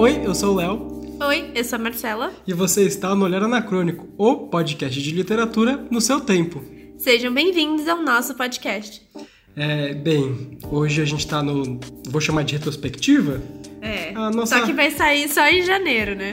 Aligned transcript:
Oi, 0.00 0.22
eu 0.24 0.34
sou 0.34 0.54
o 0.54 0.56
Léo. 0.56 1.18
Oi, 1.20 1.50
eu 1.54 1.62
sou 1.62 1.76
a 1.76 1.82
Marcela. 1.82 2.32
E 2.46 2.54
você 2.54 2.84
está 2.84 3.14
no 3.14 3.26
Olhar 3.26 3.42
Anacrônico, 3.42 4.08
o 4.16 4.48
podcast 4.48 4.98
de 4.98 5.10
literatura 5.10 5.84
no 5.90 6.00
seu 6.00 6.22
tempo. 6.22 6.64
Sejam 6.96 7.30
bem-vindos 7.34 7.86
ao 7.86 8.02
nosso 8.02 8.34
podcast. 8.34 9.06
É, 9.54 9.92
bem, 9.92 10.56
hoje 10.70 11.02
a 11.02 11.04
gente 11.04 11.26
tá 11.26 11.42
no. 11.42 11.78
Vou 12.08 12.18
chamar 12.18 12.44
de 12.44 12.54
retrospectiva? 12.54 13.42
É. 13.82 14.12
Nossa... 14.12 14.60
Só 14.60 14.64
que 14.64 14.72
vai 14.72 14.90
sair 14.90 15.28
só 15.28 15.46
em 15.46 15.62
janeiro, 15.66 16.14
né? 16.14 16.30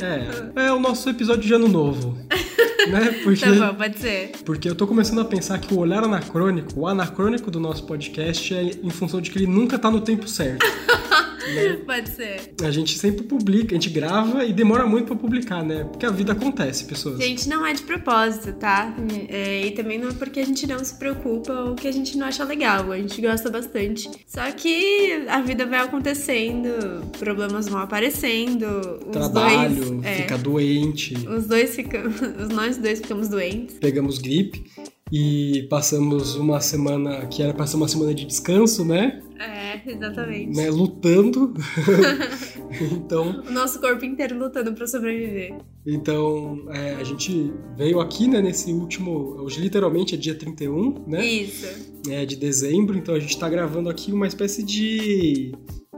É. 0.55 0.67
É 0.67 0.71
o 0.71 0.79
nosso 0.79 1.09
episódio 1.09 1.43
de 1.43 1.53
ano 1.53 1.67
novo. 1.67 2.17
né? 2.89 3.19
Porque, 3.21 3.43
tá 3.43 3.51
bom, 3.51 3.75
pode 3.75 3.99
ser. 3.99 4.31
Porque 4.45 4.69
eu 4.69 4.75
tô 4.75 4.87
começando 4.87 5.19
a 5.19 5.25
pensar 5.25 5.59
que 5.59 5.73
o 5.73 5.79
olhar 5.79 6.05
anacrônico, 6.05 6.79
o 6.79 6.87
anacrônico 6.87 7.51
do 7.51 7.59
nosso 7.59 7.85
podcast 7.85 8.55
é 8.55 8.63
em 8.63 8.89
função 8.89 9.19
de 9.19 9.29
que 9.29 9.37
ele 9.37 9.47
nunca 9.47 9.77
tá 9.77 9.91
no 9.91 9.99
tempo 9.99 10.25
certo. 10.25 10.65
Né? 11.47 11.79
Pode 11.85 12.09
ser. 12.09 12.53
A 12.61 12.71
gente 12.71 12.97
sempre 12.97 13.23
publica, 13.23 13.75
a 13.75 13.79
gente 13.79 13.89
grava 13.89 14.45
e 14.45 14.53
demora 14.53 14.85
muito 14.85 15.07
para 15.07 15.15
publicar, 15.15 15.63
né? 15.63 15.83
Porque 15.85 16.05
a 16.05 16.11
vida 16.11 16.33
acontece, 16.33 16.85
pessoas. 16.85 17.19
Gente, 17.19 17.47
não 17.47 17.65
é 17.65 17.73
de 17.73 17.83
propósito, 17.83 18.53
tá? 18.53 18.95
É, 19.29 19.65
e 19.65 19.71
também 19.71 19.97
não 19.97 20.09
é 20.09 20.13
porque 20.13 20.39
a 20.39 20.45
gente 20.45 20.67
não 20.67 20.83
se 20.83 20.95
preocupa 20.95 21.53
ou 21.53 21.75
que 21.75 21.87
a 21.87 21.91
gente 21.91 22.17
não 22.17 22.27
acha 22.27 22.43
legal. 22.43 22.91
A 22.91 22.97
gente 22.97 23.21
gosta 23.21 23.49
bastante. 23.49 24.09
Só 24.27 24.49
que 24.51 25.25
a 25.27 25.41
vida 25.41 25.65
vai 25.65 25.79
acontecendo, 25.79 27.05
problemas 27.17 27.67
vão 27.67 27.81
aparecendo. 27.81 28.99
Trabalho, 29.11 29.85
dois, 29.85 30.05
é, 30.05 30.15
fica 30.15 30.37
doente. 30.37 31.15
Os 31.27 31.45
dois 31.45 31.75
ficam. 31.75 32.03
Nós 32.53 32.77
dois 32.77 32.99
ficamos 32.99 33.27
doentes. 33.27 33.77
Pegamos 33.79 34.17
gripe 34.17 34.65
e 35.11 35.65
passamos 35.69 36.35
uma 36.35 36.59
semana 36.59 37.25
que 37.27 37.41
era 37.41 37.53
para 37.53 37.65
ser 37.65 37.77
uma 37.77 37.87
semana 37.87 38.13
de 38.13 38.25
descanso, 38.25 38.83
né? 38.83 39.21
É, 39.39 39.81
exatamente. 39.85 40.55
Né, 40.55 40.69
lutando. 40.69 41.53
então. 42.91 43.41
O 43.47 43.51
nosso 43.51 43.79
corpo 43.79 44.03
inteiro 44.03 44.37
lutando 44.37 44.73
para 44.73 44.87
sobreviver. 44.87 45.57
Então, 45.85 46.65
é, 46.69 46.95
a 46.95 47.03
gente 47.03 47.53
veio 47.75 47.99
aqui, 47.99 48.27
né, 48.27 48.41
nesse 48.41 48.71
último. 48.71 49.41
Hoje, 49.41 49.61
literalmente, 49.61 50.15
é 50.15 50.17
dia 50.17 50.35
31, 50.35 51.05
né? 51.07 51.25
Isso. 51.25 51.97
É, 52.09 52.25
de 52.25 52.35
dezembro, 52.35 52.97
então 52.97 53.15
a 53.15 53.19
gente 53.19 53.37
tá 53.37 53.49
gravando 53.49 53.89
aqui 53.89 54.11
uma 54.11 54.27
espécie 54.27 54.63
de. 54.63 55.53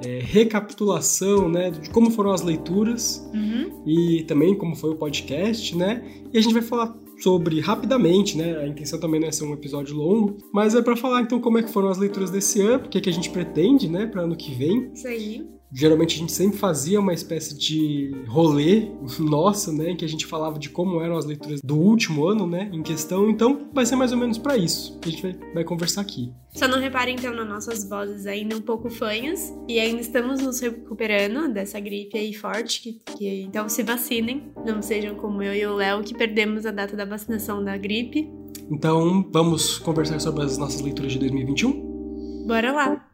É, 0.05 0.19
recapitulação, 0.21 1.49
né, 1.49 1.71
de 1.71 1.89
como 1.89 2.09
foram 2.09 2.31
as 2.31 2.41
leituras 2.41 3.29
uhum. 3.33 3.83
e 3.85 4.23
também 4.23 4.55
como 4.55 4.73
foi 4.73 4.91
o 4.91 4.95
podcast, 4.95 5.75
né? 5.75 6.01
E 6.31 6.37
a 6.37 6.41
gente 6.41 6.53
vai 6.53 6.61
falar 6.61 6.95
sobre 7.21 7.59
rapidamente, 7.59 8.37
né? 8.37 8.57
A 8.57 8.67
intenção 8.67 8.99
também 8.99 9.19
não 9.19 9.27
é 9.27 9.31
ser 9.31 9.43
um 9.43 9.53
episódio 9.53 9.95
longo, 9.95 10.37
mas 10.53 10.75
é 10.75 10.81
para 10.81 10.95
falar 10.95 11.21
então 11.21 11.39
como 11.39 11.57
é 11.57 11.63
que 11.63 11.71
foram 11.71 11.89
as 11.89 11.97
leituras 11.97 12.29
desse 12.29 12.61
ano, 12.61 12.85
o 12.85 12.89
que, 12.89 12.97
é 12.97 13.01
que 13.01 13.09
a 13.09 13.13
gente 13.13 13.29
pretende, 13.29 13.89
né, 13.89 14.07
para 14.07 14.21
ano 14.21 14.35
que 14.35 14.53
vem. 14.53 14.91
Isso 14.93 15.07
aí. 15.07 15.58
Geralmente 15.71 16.15
a 16.15 16.19
gente 16.19 16.31
sempre 16.31 16.57
fazia 16.57 16.99
uma 16.99 17.13
espécie 17.13 17.55
de 17.55 18.11
rolê 18.27 18.89
nossa, 19.19 19.71
né, 19.71 19.91
em 19.91 19.95
que 19.95 20.05
a 20.05 20.09
gente 20.09 20.25
falava 20.25 20.57
de 20.57 20.69
como 20.69 21.01
eram 21.01 21.17
as 21.17 21.25
leituras 21.25 21.61
do 21.61 21.77
último 21.77 22.25
ano, 22.27 22.47
né, 22.47 22.69
em 22.73 22.81
questão. 22.81 23.29
Então 23.29 23.69
vai 23.73 23.85
ser 23.85 23.95
mais 23.95 24.11
ou 24.11 24.17
menos 24.17 24.37
para 24.37 24.57
isso 24.57 24.99
que 24.99 25.09
a 25.09 25.11
gente 25.11 25.21
vai, 25.21 25.53
vai 25.53 25.63
conversar 25.63 26.01
aqui. 26.01 26.33
Só 26.53 26.67
não 26.67 26.79
reparem 26.79 27.15
então 27.15 27.33
nas 27.33 27.47
nossas 27.47 27.87
vozes 27.87 28.25
ainda 28.25 28.55
um 28.55 28.61
pouco 28.61 28.89
fanhas 28.89 29.53
e 29.67 29.79
ainda 29.79 30.01
estamos 30.01 30.41
nos 30.41 30.59
recuperando 30.59 31.53
dessa 31.53 31.79
gripe 31.79 32.17
aí 32.17 32.33
forte, 32.33 32.81
que, 32.81 32.93
que 33.17 33.41
então 33.41 33.69
se 33.69 33.83
vacinem, 33.83 34.51
não 34.65 34.81
sejam 34.81 35.15
como 35.15 35.43
eu 35.43 35.53
e 35.53 35.65
o 35.65 35.75
Léo 35.75 36.03
que 36.03 36.15
perdemos 36.15 36.65
a 36.65 36.71
data 36.71 36.95
da 36.95 37.05
vacinação 37.05 37.63
da 37.63 37.77
gripe. 37.77 38.29
Então 38.69 39.27
vamos 39.31 39.77
conversar 39.77 40.19
sobre 40.19 40.43
as 40.43 40.57
nossas 40.57 40.81
leituras 40.81 41.11
de 41.11 41.19
2021? 41.19 42.45
Bora 42.47 42.71
lá! 42.71 43.08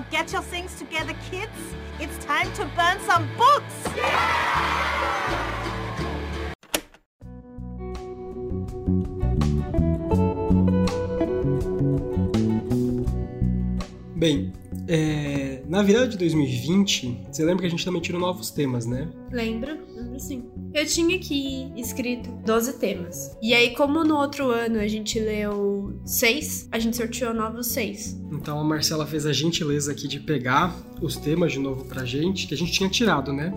Now 0.00 0.06
get 0.10 0.32
your 0.32 0.40
things 0.40 0.74
together, 0.78 1.12
kids. 1.30 1.50
It's 1.98 2.24
time 2.24 2.50
to 2.54 2.64
burn 2.74 2.98
some 3.04 3.28
books! 3.36 3.74
Bem, 14.16 14.52
é, 14.88 15.62
na 15.68 15.82
virada 15.82 16.08
de 16.08 16.16
2020, 16.16 17.26
você 17.30 17.44
lembra 17.44 17.60
que 17.60 17.66
a 17.66 17.70
gente 17.70 17.84
também 17.84 18.00
tirou 18.00 18.18
novos 18.18 18.50
temas, 18.50 18.86
né? 18.86 19.06
Lembro, 19.30 19.78
lembro 19.94 20.18
sim. 20.18 20.50
Eu 20.72 20.86
tinha 20.86 21.16
aqui 21.16 21.70
escrito 21.76 22.30
12 22.46 22.74
temas. 22.78 23.36
E 23.42 23.52
aí, 23.54 23.74
como 23.74 24.04
no 24.04 24.16
outro 24.16 24.50
ano 24.50 24.78
a 24.78 24.86
gente 24.86 25.18
leu 25.18 26.00
6, 26.04 26.68
a 26.70 26.78
gente 26.78 26.96
sorteou 26.96 27.34
novos 27.34 27.68
6. 27.68 28.20
Então 28.32 28.58
a 28.60 28.64
Marcela 28.64 29.04
fez 29.06 29.26
a 29.26 29.32
gentileza 29.32 29.90
aqui 29.90 30.06
de 30.06 30.20
pegar 30.20 30.74
os 31.02 31.16
temas 31.16 31.52
de 31.52 31.58
novo 31.58 31.84
pra 31.84 32.04
gente, 32.04 32.46
que 32.46 32.54
a 32.54 32.56
gente 32.56 32.72
tinha 32.72 32.88
tirado, 32.88 33.32
né? 33.32 33.52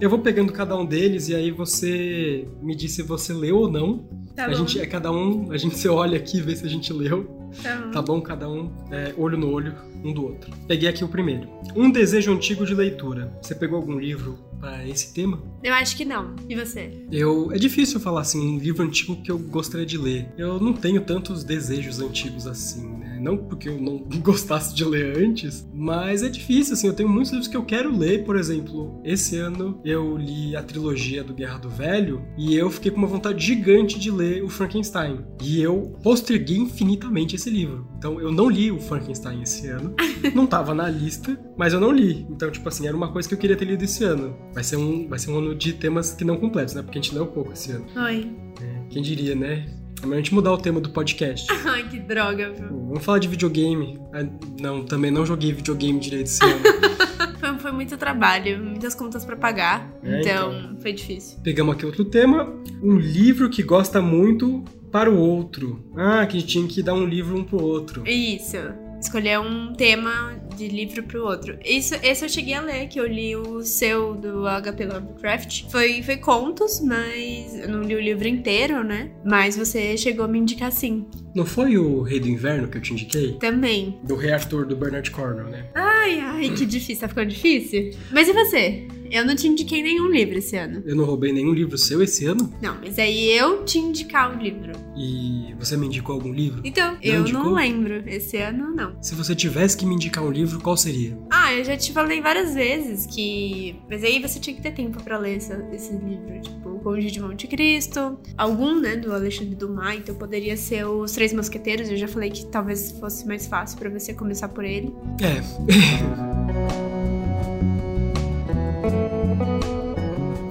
Eu 0.00 0.10
vou 0.10 0.18
pegando 0.18 0.52
cada 0.52 0.76
um 0.76 0.84
deles 0.84 1.28
e 1.28 1.34
aí 1.34 1.50
você 1.50 2.46
me 2.60 2.74
diz 2.74 2.92
se 2.92 3.02
você 3.02 3.32
leu 3.32 3.56
ou 3.56 3.70
não. 3.70 4.06
Tá 4.38 4.44
a 4.44 4.48
bom. 4.50 4.54
gente 4.54 4.78
é 4.78 4.86
cada 4.86 5.10
um, 5.10 5.50
a 5.50 5.56
gente 5.56 5.76
se 5.76 5.88
olha 5.88 6.16
aqui 6.16 6.38
e 6.38 6.40
vê 6.40 6.54
se 6.54 6.64
a 6.64 6.68
gente 6.68 6.92
leu. 6.92 7.24
Tá 7.60 7.76
bom. 7.76 7.90
Tá 7.90 8.02
bom? 8.02 8.20
Cada 8.20 8.48
um 8.48 8.70
é, 8.88 9.12
olho 9.16 9.36
no 9.36 9.50
olho 9.50 9.74
um 10.04 10.12
do 10.14 10.22
outro. 10.22 10.52
Peguei 10.68 10.88
aqui 10.88 11.02
o 11.02 11.08
primeiro. 11.08 11.48
Um 11.74 11.90
desejo 11.90 12.32
antigo 12.32 12.64
de 12.64 12.72
leitura. 12.72 13.36
Você 13.42 13.52
pegou 13.52 13.76
algum 13.76 13.98
livro 13.98 14.38
para 14.60 14.86
esse 14.86 15.12
tema? 15.12 15.42
Eu 15.60 15.74
acho 15.74 15.96
que 15.96 16.04
não. 16.04 16.36
E 16.48 16.54
você? 16.54 16.88
Eu 17.10 17.50
é 17.50 17.58
difícil 17.58 17.98
falar 17.98 18.20
assim 18.20 18.56
um 18.56 18.58
livro 18.60 18.84
antigo 18.84 19.20
que 19.20 19.28
eu 19.28 19.40
gostaria 19.40 19.84
de 19.84 19.98
ler. 19.98 20.28
Eu 20.38 20.60
não 20.60 20.72
tenho 20.72 21.00
tantos 21.00 21.42
desejos 21.42 22.00
antigos 22.00 22.46
assim, 22.46 22.86
né? 22.96 23.07
Não 23.20 23.36
porque 23.36 23.68
eu 23.68 23.80
não 23.80 23.98
gostasse 24.20 24.74
de 24.74 24.84
ler 24.84 25.18
antes, 25.18 25.68
mas 25.72 26.22
é 26.22 26.28
difícil 26.28 26.74
assim. 26.74 26.86
Eu 26.86 26.94
tenho 26.94 27.08
muitos 27.08 27.30
livros 27.30 27.48
que 27.48 27.56
eu 27.56 27.64
quero 27.64 27.96
ler, 27.96 28.24
por 28.24 28.36
exemplo, 28.36 29.00
esse 29.04 29.36
ano 29.36 29.80
eu 29.84 30.16
li 30.16 30.56
a 30.56 30.62
trilogia 30.62 31.22
do 31.22 31.34
Guerra 31.34 31.58
do 31.58 31.68
Velho 31.68 32.22
e 32.36 32.54
eu 32.54 32.70
fiquei 32.70 32.90
com 32.90 32.98
uma 32.98 33.06
vontade 33.06 33.44
gigante 33.44 33.98
de 33.98 34.10
ler 34.10 34.42
o 34.42 34.48
Frankenstein. 34.48 35.24
E 35.42 35.60
eu 35.60 35.96
posterguei 36.02 36.56
infinitamente 36.56 37.36
esse 37.36 37.50
livro. 37.50 37.88
Então 37.96 38.20
eu 38.20 38.30
não 38.30 38.48
li 38.48 38.70
o 38.70 38.78
Frankenstein 38.78 39.42
esse 39.42 39.68
ano. 39.68 39.94
não 40.34 40.46
tava 40.46 40.74
na 40.74 40.88
lista, 40.88 41.38
mas 41.56 41.72
eu 41.72 41.80
não 41.80 41.90
li. 41.90 42.26
Então, 42.30 42.50
tipo 42.50 42.68
assim, 42.68 42.86
era 42.86 42.96
uma 42.96 43.12
coisa 43.12 43.28
que 43.28 43.34
eu 43.34 43.38
queria 43.38 43.56
ter 43.56 43.64
lido 43.64 43.84
esse 43.84 44.04
ano. 44.04 44.36
Vai 44.52 44.64
ser 44.64 44.76
um, 44.76 45.08
vai 45.08 45.18
ser 45.18 45.30
um 45.30 45.38
ano 45.38 45.54
de 45.54 45.72
temas 45.72 46.12
que 46.12 46.24
não 46.24 46.36
completos, 46.36 46.74
né? 46.74 46.82
Porque 46.82 46.98
a 46.98 47.02
gente 47.02 47.14
leu 47.14 47.26
pouco 47.26 47.52
esse 47.52 47.72
ano. 47.72 47.86
Oi. 47.96 48.30
É, 48.60 48.82
quem 48.88 49.02
diria, 49.02 49.34
né? 49.34 49.66
É 50.02 50.06
melhor 50.06 50.20
a 50.20 50.22
gente 50.22 50.34
mudar 50.34 50.52
o 50.52 50.58
tema 50.58 50.80
do 50.80 50.90
podcast. 50.90 51.46
Ai, 51.66 51.88
que 51.88 51.98
droga, 51.98 52.52
viu? 52.52 52.68
Vamos 52.68 53.04
falar 53.04 53.18
de 53.18 53.28
videogame. 53.28 53.98
Ah, 54.12 54.24
Não, 54.60 54.84
também 54.84 55.10
não 55.10 55.24
joguei 55.26 55.52
videogame 55.52 55.98
direito 55.98 56.26
esse 56.26 56.44
ano. 56.44 56.60
Foi, 57.38 57.56
foi 57.56 57.70
muito 57.70 57.96
trabalho, 57.96 58.58
muitas 58.64 58.96
contas 58.96 59.24
pra 59.24 59.36
pagar. 59.36 59.88
É, 60.02 60.20
então, 60.20 60.76
foi 60.82 60.92
difícil. 60.92 61.38
Pegamos 61.40 61.76
aqui 61.76 61.86
outro 61.86 62.04
tema. 62.04 62.52
Um 62.82 62.96
livro 62.96 63.48
que 63.48 63.62
gosta 63.62 64.02
muito 64.02 64.64
para 64.90 65.08
o 65.08 65.16
outro. 65.16 65.84
Ah, 65.96 66.26
que 66.26 66.36
a 66.36 66.40
gente 66.40 66.50
tinha 66.50 66.66
que 66.66 66.82
dar 66.82 66.94
um 66.94 67.04
livro 67.06 67.36
um 67.38 67.44
pro 67.44 67.62
outro. 67.62 68.02
Isso. 68.08 68.56
Escolher 69.00 69.38
um 69.40 69.72
tema 69.72 70.38
de 70.56 70.68
livro 70.68 71.02
pro 71.04 71.24
outro. 71.24 71.56
Isso, 71.64 71.94
esse 72.02 72.24
eu 72.24 72.28
cheguei 72.28 72.54
a 72.54 72.60
ler, 72.60 72.88
que 72.88 72.98
eu 72.98 73.06
li 73.06 73.36
o 73.36 73.62
seu 73.62 74.14
do 74.14 74.42
HP 74.42 74.86
Lovecraft. 74.86 75.70
Foi, 75.70 76.02
foi 76.02 76.16
contos, 76.16 76.80
mas 76.80 77.54
eu 77.60 77.68
não 77.68 77.82
li 77.82 77.94
o 77.94 78.00
livro 78.00 78.26
inteiro, 78.26 78.82
né? 78.82 79.10
Mas 79.24 79.56
você 79.56 79.96
chegou 79.96 80.24
a 80.24 80.28
me 80.28 80.38
indicar 80.38 80.72
sim. 80.72 81.06
Não 81.34 81.46
foi 81.46 81.78
o 81.78 82.02
Rei 82.02 82.18
do 82.18 82.28
Inverno 82.28 82.66
que 82.66 82.78
eu 82.78 82.82
te 82.82 82.92
indiquei? 82.92 83.34
Também. 83.34 84.00
Do 84.02 84.16
Rei 84.16 84.32
Arthur, 84.32 84.66
do 84.66 84.74
Bernard 84.74 85.08
Cornwell, 85.10 85.48
né? 85.48 85.66
Ai, 85.74 86.18
ai, 86.18 86.50
que 86.50 86.66
difícil. 86.66 87.00
Tá 87.00 87.08
ficando 87.08 87.28
difícil? 87.28 87.90
Mas 88.10 88.28
e 88.28 88.32
você? 88.32 88.88
Eu 89.10 89.24
não 89.24 89.34
te 89.34 89.46
indiquei 89.48 89.82
nenhum 89.82 90.08
livro 90.08 90.38
esse 90.38 90.56
ano. 90.56 90.82
Eu 90.86 90.94
não 90.96 91.04
roubei 91.04 91.32
nenhum 91.32 91.52
livro 91.52 91.76
seu 91.78 92.02
esse 92.02 92.24
ano? 92.26 92.52
Não, 92.62 92.76
mas 92.80 92.98
aí 92.98 93.30
eu 93.36 93.64
te 93.64 93.78
indicar 93.78 94.34
um 94.36 94.40
livro. 94.42 94.72
E 94.96 95.54
você 95.58 95.76
me 95.76 95.86
indicou 95.86 96.14
algum 96.14 96.32
livro? 96.32 96.60
Então, 96.64 96.92
Não 96.92 96.98
eu 97.02 97.20
indicou? 97.20 97.44
não 97.44 97.54
lembro. 97.54 98.02
Esse 98.06 98.36
ano, 98.36 98.74
não. 98.74 99.00
Se 99.02 99.14
você 99.14 99.34
tivesse 99.34 99.76
que 99.76 99.86
me 99.86 99.94
indicar 99.94 100.24
um 100.24 100.30
livro, 100.30 100.60
qual 100.60 100.76
seria? 100.76 101.16
Ah, 101.30 101.52
eu 101.54 101.64
já 101.64 101.76
te 101.76 101.92
falei 101.92 102.20
várias 102.20 102.54
vezes 102.54 103.06
que. 103.06 103.76
Mas 103.88 104.02
aí 104.04 104.20
você 104.20 104.38
tinha 104.40 104.54
que 104.54 104.62
ter 104.62 104.72
tempo 104.72 105.02
pra 105.02 105.18
ler 105.18 105.36
esse, 105.36 105.52
esse 105.72 105.92
livro. 105.92 106.40
Tipo, 106.40 106.68
O 106.70 106.78
Conde 106.80 107.10
de 107.10 107.20
Monte 107.20 107.46
Cristo. 107.46 108.18
Algum, 108.36 108.78
né, 108.80 108.96
do 108.96 109.12
Alexandre 109.12 109.54
Dumas. 109.54 109.96
Então 109.96 110.14
poderia 110.14 110.56
ser 110.56 110.84
Os 110.86 111.12
Três 111.12 111.32
Mosqueteiros. 111.32 111.88
Eu 111.90 111.96
já 111.96 112.08
falei 112.08 112.30
que 112.30 112.46
talvez 112.46 112.92
fosse 112.92 113.26
mais 113.26 113.46
fácil 113.46 113.78
pra 113.78 113.88
você 113.90 114.12
começar 114.14 114.48
por 114.48 114.64
ele. 114.64 114.92
É. 115.20 116.47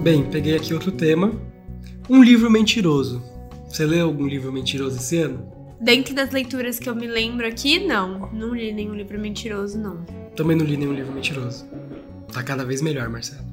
Bem, 0.08 0.22
peguei 0.22 0.56
aqui 0.56 0.72
outro 0.72 0.90
tema. 0.90 1.30
Um 2.08 2.24
livro 2.24 2.50
mentiroso. 2.50 3.22
Você 3.68 3.84
leu 3.84 4.06
algum 4.06 4.26
livro 4.26 4.50
mentiroso 4.50 4.96
esse 4.96 5.18
ano? 5.18 5.52
Dentro 5.78 6.14
das 6.14 6.30
leituras 6.30 6.78
que 6.78 6.88
eu 6.88 6.94
me 6.94 7.06
lembro 7.06 7.46
aqui, 7.46 7.78
não. 7.78 8.32
Não 8.32 8.54
li 8.54 8.72
nenhum 8.72 8.94
livro 8.94 9.20
mentiroso, 9.20 9.78
não. 9.78 10.02
Também 10.34 10.56
não 10.56 10.64
li 10.64 10.78
nenhum 10.78 10.94
livro 10.94 11.12
mentiroso. 11.12 11.66
Tá 12.32 12.42
cada 12.42 12.64
vez 12.64 12.80
melhor, 12.80 13.10
Marcelo. 13.10 13.44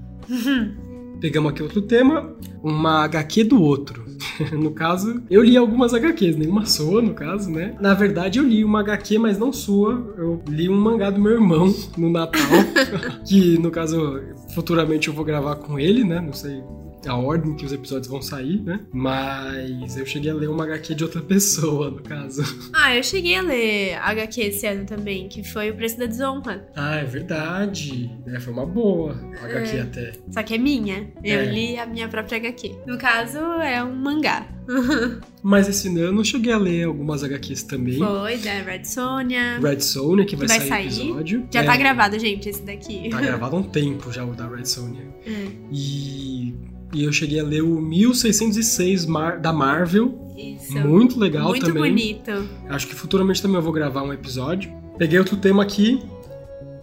Pegamos 1.19 1.51
aqui 1.51 1.61
outro 1.61 1.81
tema. 1.81 2.33
Uma 2.63 3.03
HQ 3.03 3.43
do 3.43 3.61
outro. 3.61 4.05
no 4.53 4.71
caso, 4.71 5.23
eu 5.29 5.43
li 5.43 5.57
algumas 5.57 5.93
HQs, 5.93 6.35
nenhuma 6.35 6.65
sua, 6.65 7.01
no 7.01 7.13
caso, 7.13 7.49
né? 7.49 7.75
Na 7.79 7.93
verdade, 7.93 8.39
eu 8.39 8.45
li 8.45 8.63
uma 8.63 8.79
HQ, 8.81 9.17
mas 9.17 9.37
não 9.37 9.51
sua. 9.51 10.13
Eu 10.17 10.41
li 10.47 10.69
um 10.69 10.77
mangá 10.77 11.09
do 11.09 11.19
meu 11.19 11.33
irmão 11.33 11.73
no 11.97 12.09
Natal, 12.09 12.41
que 13.27 13.57
no 13.57 13.71
caso, 13.71 14.21
futuramente 14.53 15.07
eu 15.07 15.13
vou 15.13 15.25
gravar 15.25 15.55
com 15.55 15.79
ele, 15.79 16.03
né? 16.03 16.19
Não 16.19 16.33
sei 16.33 16.63
a 17.07 17.15
ordem 17.15 17.55
que 17.55 17.65
os 17.65 17.71
episódios 17.73 18.07
vão 18.07 18.21
sair, 18.21 18.61
né? 18.61 18.79
Mas 18.93 19.97
eu 19.97 20.05
cheguei 20.05 20.31
a 20.31 20.33
ler 20.33 20.49
uma 20.49 20.63
HQ 20.63 20.95
de 20.95 21.03
outra 21.03 21.21
pessoa, 21.23 21.89
no 21.91 22.01
caso. 22.01 22.43
Ah, 22.73 22.95
eu 22.95 23.03
cheguei 23.03 23.35
a 23.35 23.41
ler 23.41 23.95
HQ 23.95 24.41
esse 24.41 24.65
ano 24.67 24.85
também, 24.85 25.27
que 25.27 25.43
foi 25.43 25.71
O 25.71 25.75
Preço 25.75 25.97
da 25.99 26.05
Desonra. 26.05 26.67
Ah, 26.75 26.95
é 26.97 27.03
verdade. 27.05 28.09
É, 28.27 28.39
foi 28.39 28.53
uma 28.53 28.65
boa 28.65 29.13
HQ 29.41 29.77
É. 29.77 29.81
até. 29.81 30.11
Só 30.31 30.43
que 30.43 30.55
é 30.55 30.57
minha. 30.57 31.11
Eu 31.23 31.39
É. 31.41 31.45
li 31.45 31.77
a 31.77 31.85
minha 31.85 32.07
própria 32.07 32.37
HQ. 32.37 32.75
No 32.85 32.97
caso, 32.97 33.37
é 33.61 33.83
um 33.83 33.95
mangá. 33.95 34.47
Mas 35.43 35.69
esse 35.69 35.87
ano 35.99 36.21
eu 36.21 36.23
cheguei 36.25 36.51
a 36.51 36.57
ler 36.57 36.85
algumas 36.85 37.23
HQs 37.23 37.63
também. 37.63 37.99
Foi, 37.99 38.37
da 38.37 38.53
Red 38.63 38.83
Sonja. 38.85 39.59
Red 39.61 39.79
Sonja, 39.81 40.25
que 40.25 40.35
vai, 40.35 40.47
Vai 40.47 40.59
sair, 40.59 40.91
sair. 40.91 41.03
episódio. 41.09 41.47
Já 41.53 41.61
É, 41.61 41.65
tá 41.65 41.77
gravado, 41.77 42.17
gente, 42.17 42.49
esse 42.49 42.63
daqui. 42.63 43.09
Tá 43.09 43.21
gravado 43.21 43.55
há 43.55 43.59
um 43.59 43.63
tempo 43.69 44.11
já 44.11 44.25
o 44.25 44.33
da 44.33 44.47
Red 44.47 44.65
Sonja. 44.65 45.03
É, 45.25 45.47
E, 45.71 46.55
e 46.93 47.03
eu 47.03 47.11
cheguei 47.11 47.39
a 47.39 47.43
ler 47.43 47.61
o 47.61 47.81
1606 47.81 49.05
Mar- 49.05 49.39
da 49.39 49.51
Marvel. 49.53 50.21
Isso. 50.37 50.77
Muito 50.77 51.19
legal 51.19 51.47
Muito 51.49 51.65
também. 51.65 51.91
bonito. 51.91 52.31
Acho 52.69 52.87
que 52.87 52.95
futuramente 52.95 53.41
também 53.41 53.55
eu 53.57 53.61
vou 53.61 53.71
gravar 53.73 54.03
um 54.03 54.11
episódio. 54.13 54.71
Peguei 54.97 55.17
outro 55.19 55.37
tema 55.37 55.63
aqui. 55.63 56.01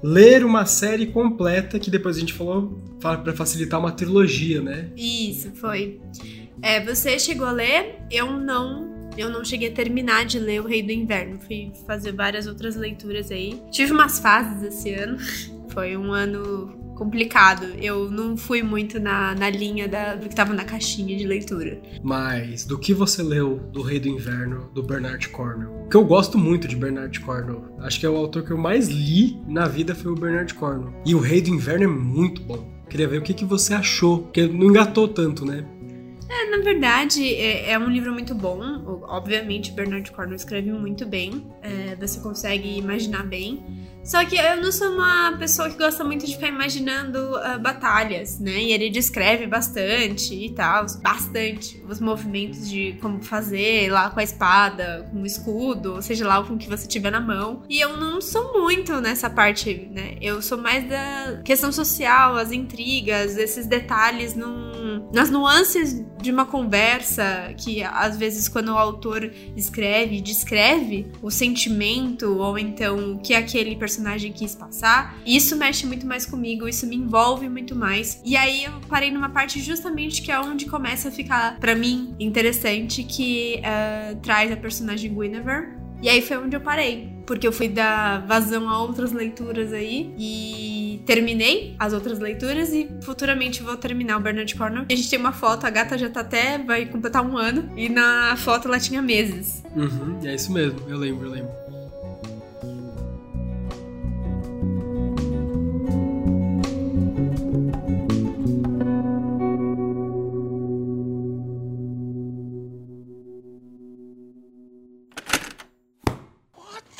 Ler 0.02 0.44
uma 0.44 0.66
série 0.66 1.06
completa, 1.06 1.78
que 1.78 1.90
depois 1.90 2.16
a 2.16 2.20
gente 2.20 2.32
falou 2.32 2.76
fa- 2.98 3.16
pra 3.18 3.32
facilitar 3.32 3.78
uma 3.78 3.92
trilogia, 3.92 4.60
né? 4.60 4.88
Isso, 4.96 5.52
foi. 5.54 6.00
É, 6.60 6.84
você 6.84 7.18
chegou 7.18 7.46
a 7.46 7.52
ler, 7.52 7.96
eu 8.10 8.32
não. 8.32 8.90
Eu 9.16 9.28
não 9.30 9.44
cheguei 9.44 9.68
a 9.68 9.72
terminar 9.72 10.24
de 10.24 10.38
ler 10.38 10.60
O 10.62 10.66
Rei 10.66 10.82
do 10.82 10.90
Inverno. 10.90 11.38
Fui 11.46 11.70
fazer 11.86 12.12
várias 12.12 12.46
outras 12.46 12.74
leituras 12.76 13.30
aí. 13.30 13.60
Tive 13.70 13.92
umas 13.92 14.18
fases 14.18 14.62
esse 14.62 14.92
ano. 14.94 15.18
Foi 15.68 15.96
um 15.96 16.12
ano 16.12 16.74
complicado. 17.02 17.66
Eu 17.80 18.08
não 18.08 18.36
fui 18.36 18.62
muito 18.62 19.00
na, 19.00 19.34
na 19.34 19.50
linha 19.50 19.88
da, 19.88 20.14
do 20.14 20.28
que 20.28 20.34
tava 20.34 20.54
na 20.54 20.64
caixinha 20.64 21.16
de 21.16 21.26
leitura. 21.26 21.82
Mas 22.02 22.64
do 22.64 22.78
que 22.78 22.94
você 22.94 23.22
leu 23.22 23.58
do 23.72 23.82
Rei 23.82 23.98
do 23.98 24.08
Inverno, 24.08 24.70
do 24.72 24.82
Bernard 24.82 25.28
Cornwell? 25.30 25.88
Que 25.90 25.96
eu 25.96 26.04
gosto 26.04 26.38
muito 26.38 26.68
de 26.68 26.76
Bernard 26.76 27.18
Cornwell. 27.20 27.74
Acho 27.80 27.98
que 27.98 28.06
é 28.06 28.08
o 28.08 28.16
autor 28.16 28.44
que 28.44 28.52
eu 28.52 28.58
mais 28.58 28.88
li 28.88 29.42
na 29.48 29.66
vida 29.66 29.94
foi 29.94 30.12
o 30.12 30.14
Bernard 30.14 30.54
Cornwell. 30.54 30.94
E 31.04 31.14
o 31.14 31.18
Rei 31.18 31.42
do 31.42 31.50
Inverno 31.50 31.84
é 31.84 31.88
muito 31.88 32.40
bom. 32.42 32.70
Queria 32.88 33.08
ver 33.08 33.18
o 33.18 33.22
que, 33.22 33.34
que 33.34 33.44
você 33.44 33.74
achou, 33.74 34.22
porque 34.22 34.46
não 34.46 34.66
engatou 34.66 35.08
tanto, 35.08 35.44
né? 35.44 35.64
É, 36.28 36.50
na 36.50 36.62
verdade, 36.62 37.34
é, 37.34 37.72
é 37.72 37.78
um 37.78 37.90
livro 37.90 38.12
muito 38.12 38.34
bom. 38.34 38.60
Obviamente, 39.08 39.72
Bernard 39.72 40.10
Cornwell 40.12 40.36
escreve 40.36 40.72
muito 40.72 41.04
bem. 41.04 41.46
É, 41.62 41.96
você 41.96 42.20
consegue 42.20 42.78
imaginar 42.78 43.24
bem. 43.24 43.62
Só 44.04 44.24
que 44.24 44.36
eu 44.36 44.60
não 44.60 44.72
sou 44.72 44.90
uma 44.90 45.36
pessoa 45.38 45.70
que 45.70 45.78
gosta 45.78 46.02
muito 46.04 46.26
de 46.26 46.34
ficar 46.34 46.48
imaginando 46.48 47.36
ah, 47.36 47.58
batalhas, 47.58 48.38
né? 48.38 48.58
E 48.58 48.72
ele 48.72 48.90
descreve 48.90 49.46
bastante 49.46 50.34
e 50.34 50.52
tal. 50.52 50.86
Bastante. 51.00 51.82
Os 51.88 52.00
movimentos 52.00 52.68
de 52.68 52.98
como 53.00 53.22
fazer 53.22 53.90
lá 53.90 54.10
com 54.10 54.20
a 54.20 54.22
espada, 54.22 55.08
com 55.10 55.22
o 55.22 55.26
escudo, 55.26 56.02
seja 56.02 56.26
lá 56.26 56.42
com 56.42 56.54
o 56.54 56.58
que 56.58 56.68
você 56.68 56.86
tiver 56.86 57.10
na 57.10 57.20
mão. 57.20 57.62
E 57.68 57.80
eu 57.80 57.96
não 57.96 58.20
sou 58.20 58.60
muito 58.60 59.00
nessa 59.00 59.30
parte, 59.30 59.88
né? 59.92 60.16
Eu 60.20 60.42
sou 60.42 60.58
mais 60.58 60.88
da 60.88 61.40
questão 61.44 61.70
social, 61.70 62.36
as 62.36 62.50
intrigas, 62.50 63.36
esses 63.36 63.66
detalhes 63.66 64.34
num, 64.34 65.10
nas 65.12 65.30
nuances 65.30 66.04
de 66.22 66.30
uma 66.30 66.46
conversa 66.46 67.52
que 67.56 67.82
às 67.82 68.16
vezes 68.16 68.48
quando 68.48 68.68
o 68.68 68.78
autor 68.78 69.30
escreve, 69.56 70.20
descreve 70.20 71.06
o 71.20 71.30
sentimento 71.30 72.38
ou 72.38 72.58
então 72.58 73.14
o 73.14 73.18
que 73.18 73.34
aquele 73.34 73.76
personagem 73.76 74.32
quis 74.32 74.54
passar, 74.54 75.18
isso 75.26 75.56
mexe 75.56 75.86
muito 75.86 76.06
mais 76.06 76.24
comigo, 76.24 76.68
isso 76.68 76.86
me 76.86 76.96
envolve 76.96 77.48
muito 77.48 77.74
mais. 77.74 78.20
E 78.24 78.36
aí 78.36 78.64
eu 78.64 78.72
parei 78.88 79.10
numa 79.10 79.28
parte 79.28 79.60
justamente 79.60 80.22
que 80.22 80.30
é 80.30 80.40
onde 80.40 80.66
começa 80.66 81.08
a 81.08 81.12
ficar 81.12 81.58
pra 81.58 81.74
mim 81.74 82.14
interessante, 82.18 83.02
que 83.02 83.60
eh, 83.62 84.16
traz 84.22 84.52
a 84.52 84.56
personagem 84.56 85.12
Guinevere. 85.12 85.81
E 86.02 86.08
aí 86.08 86.20
foi 86.20 86.36
onde 86.36 86.56
eu 86.56 86.60
parei, 86.60 87.12
porque 87.24 87.46
eu 87.46 87.52
fui 87.52 87.68
dar 87.68 88.26
vazão 88.26 88.68
a 88.68 88.82
outras 88.82 89.12
leituras 89.12 89.72
aí 89.72 90.12
e 90.18 91.00
terminei 91.06 91.76
as 91.78 91.92
outras 91.92 92.18
leituras 92.18 92.72
e 92.72 92.88
futuramente 93.02 93.62
vou 93.62 93.76
terminar 93.76 94.16
o 94.16 94.20
Bernard 94.20 94.52
Cornwell. 94.54 94.84
A 94.90 94.94
gente 94.94 95.08
tem 95.08 95.18
uma 95.18 95.32
foto, 95.32 95.64
a 95.64 95.70
gata 95.70 95.96
já 95.96 96.10
tá 96.10 96.20
até 96.20 96.58
vai 96.58 96.86
completar 96.86 97.24
um 97.24 97.38
ano 97.38 97.70
e 97.76 97.88
na 97.88 98.36
foto 98.36 98.66
ela 98.66 98.80
tinha 98.80 99.00
meses. 99.00 99.62
Uhum, 99.76 100.18
é 100.24 100.34
isso 100.34 100.52
mesmo, 100.52 100.80
eu 100.88 100.98
lembro, 100.98 101.26
eu 101.26 101.30
lembro. 101.30 101.61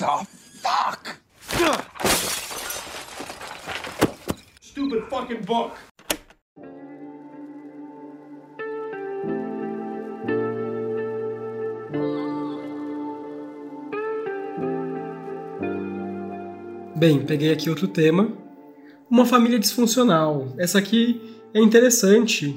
The 0.02 0.26
fuck? 0.60 1.16
Stupid 4.60 5.04
fucking 5.08 5.43
book. 5.43 5.76
Bem, 16.96 17.25
peguei 17.25 17.52
aqui 17.52 17.70
outro 17.70 17.87
tema. 17.87 18.32
Uma 19.08 19.25
família 19.25 19.58
disfuncional. 19.58 20.52
Essa 20.58 20.78
aqui 20.78 21.40
é 21.54 21.60
interessante 21.60 22.52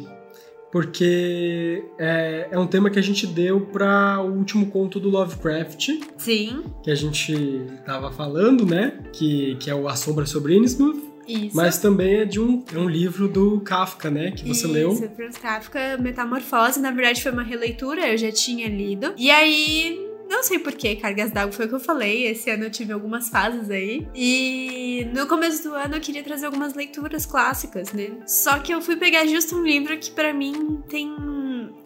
porque 0.75 1.86
é, 1.98 2.50
é 2.51 2.60
um 2.60 2.68
tema 2.68 2.89
que 2.89 3.00
a 3.00 3.01
gente 3.01 3.25
deu 3.25 3.62
para 3.62 4.19
o 4.22 4.30
último 4.30 4.66
conto 4.66 5.00
do 5.00 5.07
Lovecraft, 5.07 5.92
Sim, 6.18 6.66
que 6.83 6.92
a 6.92 6.95
gente 6.95 7.62
tava 7.86 8.12
falando, 8.12 8.66
né? 8.66 9.00
Que, 9.13 9.56
que 9.56 9.69
é 9.69 9.74
o 9.74 9.88
A 9.88 9.95
Sombra 9.95 10.25
sobre 10.25 10.54
Innsmouth. 10.54 11.01
isso. 11.25 11.56
Mas 11.56 11.77
também 11.77 12.16
é 12.16 12.25
de 12.25 12.42
um, 12.42 12.62
é 12.75 12.77
um 12.77 12.89
livro 12.89 13.30
do 13.30 13.62
Kafka, 13.62 14.11
né? 14.11 14.31
Que 14.31 14.42
você 14.45 14.66
Isso, 14.66 14.68
leu. 14.68 14.94
Franz 15.16 15.38
Kafka, 15.38 15.97
Metamorfose. 15.97 16.81
Na 16.81 16.92
verdade, 16.92 17.23
foi 17.23 17.31
uma 17.31 17.44
releitura, 17.44 18.09
eu 18.09 18.18
já 18.18 18.33
tinha 18.33 18.68
lido. 18.68 19.14
E 19.16 19.31
aí, 19.31 20.05
não 20.29 20.44
sei 20.44 20.59
porquê, 20.59 20.95
Cargas 20.95 21.31
d'Água 21.31 21.51
foi 21.51 21.65
o 21.65 21.69
que 21.69 21.75
eu 21.75 21.79
falei. 21.79 22.27
Esse 22.27 22.49
ano 22.49 22.65
eu 22.65 22.71
tive 22.71 22.94
algumas 22.94 23.29
fases 23.29 23.69
aí. 23.69 24.07
E 24.13 25.07
no 25.13 25.27
começo 25.27 25.63
do 25.63 25.73
ano 25.73 25.95
eu 25.95 26.01
queria 26.01 26.23
trazer 26.23 26.45
algumas 26.45 26.73
leituras 26.73 27.25
clássicas, 27.25 27.94
né? 27.94 28.09
Só 28.25 28.59
que 28.59 28.73
eu 28.73 28.81
fui 28.81 28.95
pegar 28.95 29.25
justo 29.25 29.55
um 29.55 29.63
livro 29.63 29.97
que 29.97 30.11
pra 30.11 30.33
mim 30.33 30.83
tem. 30.89 31.13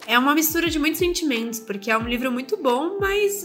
É 0.06 0.18
uma 0.18 0.34
mistura 0.34 0.68
de 0.68 0.78
muitos 0.78 0.98
sentimentos, 0.98 1.60
porque 1.60 1.90
é 1.90 1.96
um 1.96 2.08
livro 2.08 2.32
muito 2.32 2.56
bom, 2.56 2.98
mas 2.98 3.44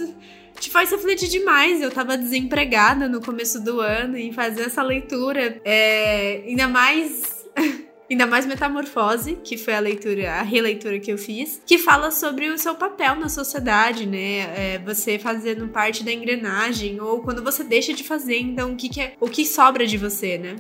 te 0.60 0.70
faz 0.70 0.92
refletir 0.92 1.30
demais. 1.30 1.82
Eu 1.82 1.92
tava 1.92 2.18
desempregada 2.18 3.08
no 3.08 3.22
começo 3.22 3.64
do 3.64 3.82
ano 3.82 4.18
e 4.18 4.32
fazer 4.34 4.64
essa 4.64 4.82
leitura, 4.82 5.62
é, 5.64 6.44
ainda 6.48 6.68
mais. 6.68 7.46
Ainda 8.10 8.28
mais 8.28 8.46
Metamorfose, 8.46 9.40
que 9.44 9.58
foi 9.58 9.74
a 9.74 9.80
leitura, 9.80 10.34
a 10.34 10.42
releitura 10.42 11.00
que 11.00 11.12
eu 11.12 11.18
fiz, 11.18 11.62
que 11.66 11.78
fala 11.78 12.12
sobre 12.12 12.50
o 12.50 12.58
seu 12.58 12.76
papel 12.76 13.16
na 13.16 13.30
sociedade, 13.30 14.06
né? 14.06 14.76
É, 14.76 14.82
você 14.86 15.18
fazendo 15.18 15.68
parte 15.68 16.04
da 16.04 16.12
engrenagem, 16.12 17.02
ou 17.02 17.22
quando 17.22 17.44
você 17.44 17.64
deixa 17.64 17.94
de 17.94 18.04
fazer, 18.04 18.38
então 18.40 18.74
o 18.74 18.76
que, 18.76 18.90
que 18.90 19.02
é, 19.02 19.14
o 19.20 19.28
que 19.28 19.46
sobra 19.46 19.88
de 19.88 19.98
você, 19.98 20.38
né? 20.38 20.56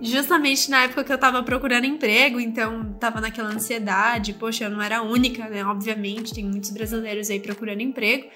Justamente 0.00 0.70
na 0.70 0.84
época 0.84 1.04
que 1.04 1.12
eu 1.12 1.18
tava 1.18 1.42
procurando 1.42 1.84
emprego, 1.86 2.38
então 2.38 2.94
tava 3.00 3.20
naquela 3.20 3.48
ansiedade, 3.48 4.34
poxa, 4.34 4.64
eu 4.64 4.70
não 4.70 4.82
era 4.82 5.02
única, 5.02 5.48
né? 5.48 5.64
Obviamente, 5.64 6.34
tem 6.34 6.44
muitos 6.44 6.70
brasileiros 6.70 7.30
aí 7.30 7.40
procurando 7.40 7.80
emprego. 7.80 8.26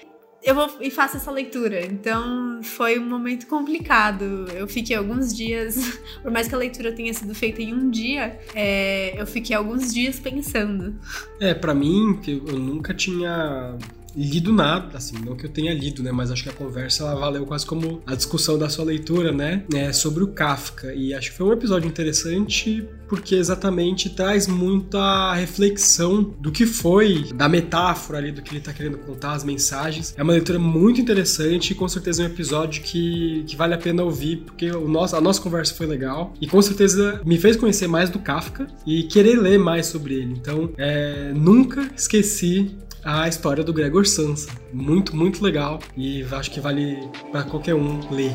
Eu 0.43 0.55
vou 0.55 0.69
e 0.79 0.89
faço 0.89 1.17
essa 1.17 1.31
leitura. 1.31 1.85
Então 1.85 2.61
foi 2.63 2.99
um 2.99 3.05
momento 3.05 3.47
complicado. 3.47 4.47
Eu 4.53 4.67
fiquei 4.67 4.95
alguns 4.95 5.35
dias, 5.35 5.99
por 6.21 6.31
mais 6.31 6.47
que 6.47 6.55
a 6.55 6.57
leitura 6.57 6.91
tenha 6.91 7.13
sido 7.13 7.33
feita 7.35 7.61
em 7.61 7.73
um 7.73 7.89
dia, 7.89 8.39
é, 8.55 9.19
eu 9.19 9.27
fiquei 9.27 9.55
alguns 9.55 9.93
dias 9.93 10.19
pensando. 10.19 10.95
É, 11.39 11.53
pra 11.53 11.73
mim, 11.73 12.19
eu 12.27 12.57
nunca 12.57 12.93
tinha 12.93 13.77
lido 14.15 14.51
nada, 14.51 14.97
assim, 14.97 15.15
não 15.23 15.35
que 15.35 15.45
eu 15.45 15.49
tenha 15.49 15.73
lido, 15.73 16.03
né, 16.03 16.11
mas 16.11 16.31
acho 16.31 16.43
que 16.43 16.49
a 16.49 16.53
conversa 16.53 17.03
ela 17.03 17.15
valeu 17.15 17.45
quase 17.45 17.65
como 17.65 18.01
a 18.05 18.15
discussão 18.15 18.57
da 18.57 18.69
sua 18.69 18.85
leitura, 18.85 19.31
né, 19.31 19.63
é, 19.73 19.91
sobre 19.93 20.23
o 20.23 20.27
Kafka. 20.27 20.93
E 20.93 21.13
acho 21.13 21.31
que 21.31 21.37
foi 21.37 21.47
um 21.47 21.53
episódio 21.53 21.87
interessante 21.87 22.87
porque 23.11 23.35
exatamente 23.35 24.09
traz 24.09 24.47
muita 24.47 25.33
reflexão 25.33 26.33
do 26.39 26.49
que 26.49 26.65
foi, 26.65 27.25
da 27.35 27.49
metáfora 27.49 28.19
ali 28.19 28.31
do 28.31 28.41
que 28.41 28.53
ele 28.53 28.61
tá 28.61 28.71
querendo 28.71 28.97
contar, 28.99 29.33
as 29.33 29.43
mensagens. 29.43 30.13
É 30.17 30.23
uma 30.23 30.31
leitura 30.31 30.57
muito 30.57 31.01
interessante 31.01 31.71
e 31.71 31.75
com 31.75 31.89
certeza 31.89 32.23
é 32.23 32.25
um 32.25 32.29
episódio 32.29 32.81
que, 32.81 33.43
que 33.45 33.55
vale 33.57 33.73
a 33.73 33.77
pena 33.77 34.01
ouvir, 34.01 34.37
porque 34.45 34.71
o 34.71 34.87
nosso, 34.87 35.17
a 35.17 35.19
nossa 35.19 35.41
conversa 35.41 35.73
foi 35.73 35.87
legal 35.87 36.33
e 36.39 36.47
com 36.47 36.61
certeza 36.61 37.21
me 37.25 37.37
fez 37.37 37.57
conhecer 37.57 37.87
mais 37.87 38.09
do 38.09 38.17
Kafka 38.17 38.65
e 38.85 39.03
querer 39.03 39.37
ler 39.37 39.59
mais 39.59 39.87
sobre 39.87 40.13
ele. 40.13 40.33
Então, 40.33 40.71
é, 40.77 41.33
nunca 41.35 41.91
esqueci 41.95 42.77
a 43.03 43.27
história 43.27 43.63
do 43.63 43.73
Gregor 43.73 44.05
Samsa. 44.05 44.49
Muito, 44.73 45.15
muito 45.15 45.43
legal 45.43 45.79
e 45.97 46.23
acho 46.31 46.51
que 46.51 46.59
vale 46.59 46.97
para 47.31 47.43
qualquer 47.43 47.75
um 47.75 47.99
ler. 48.11 48.33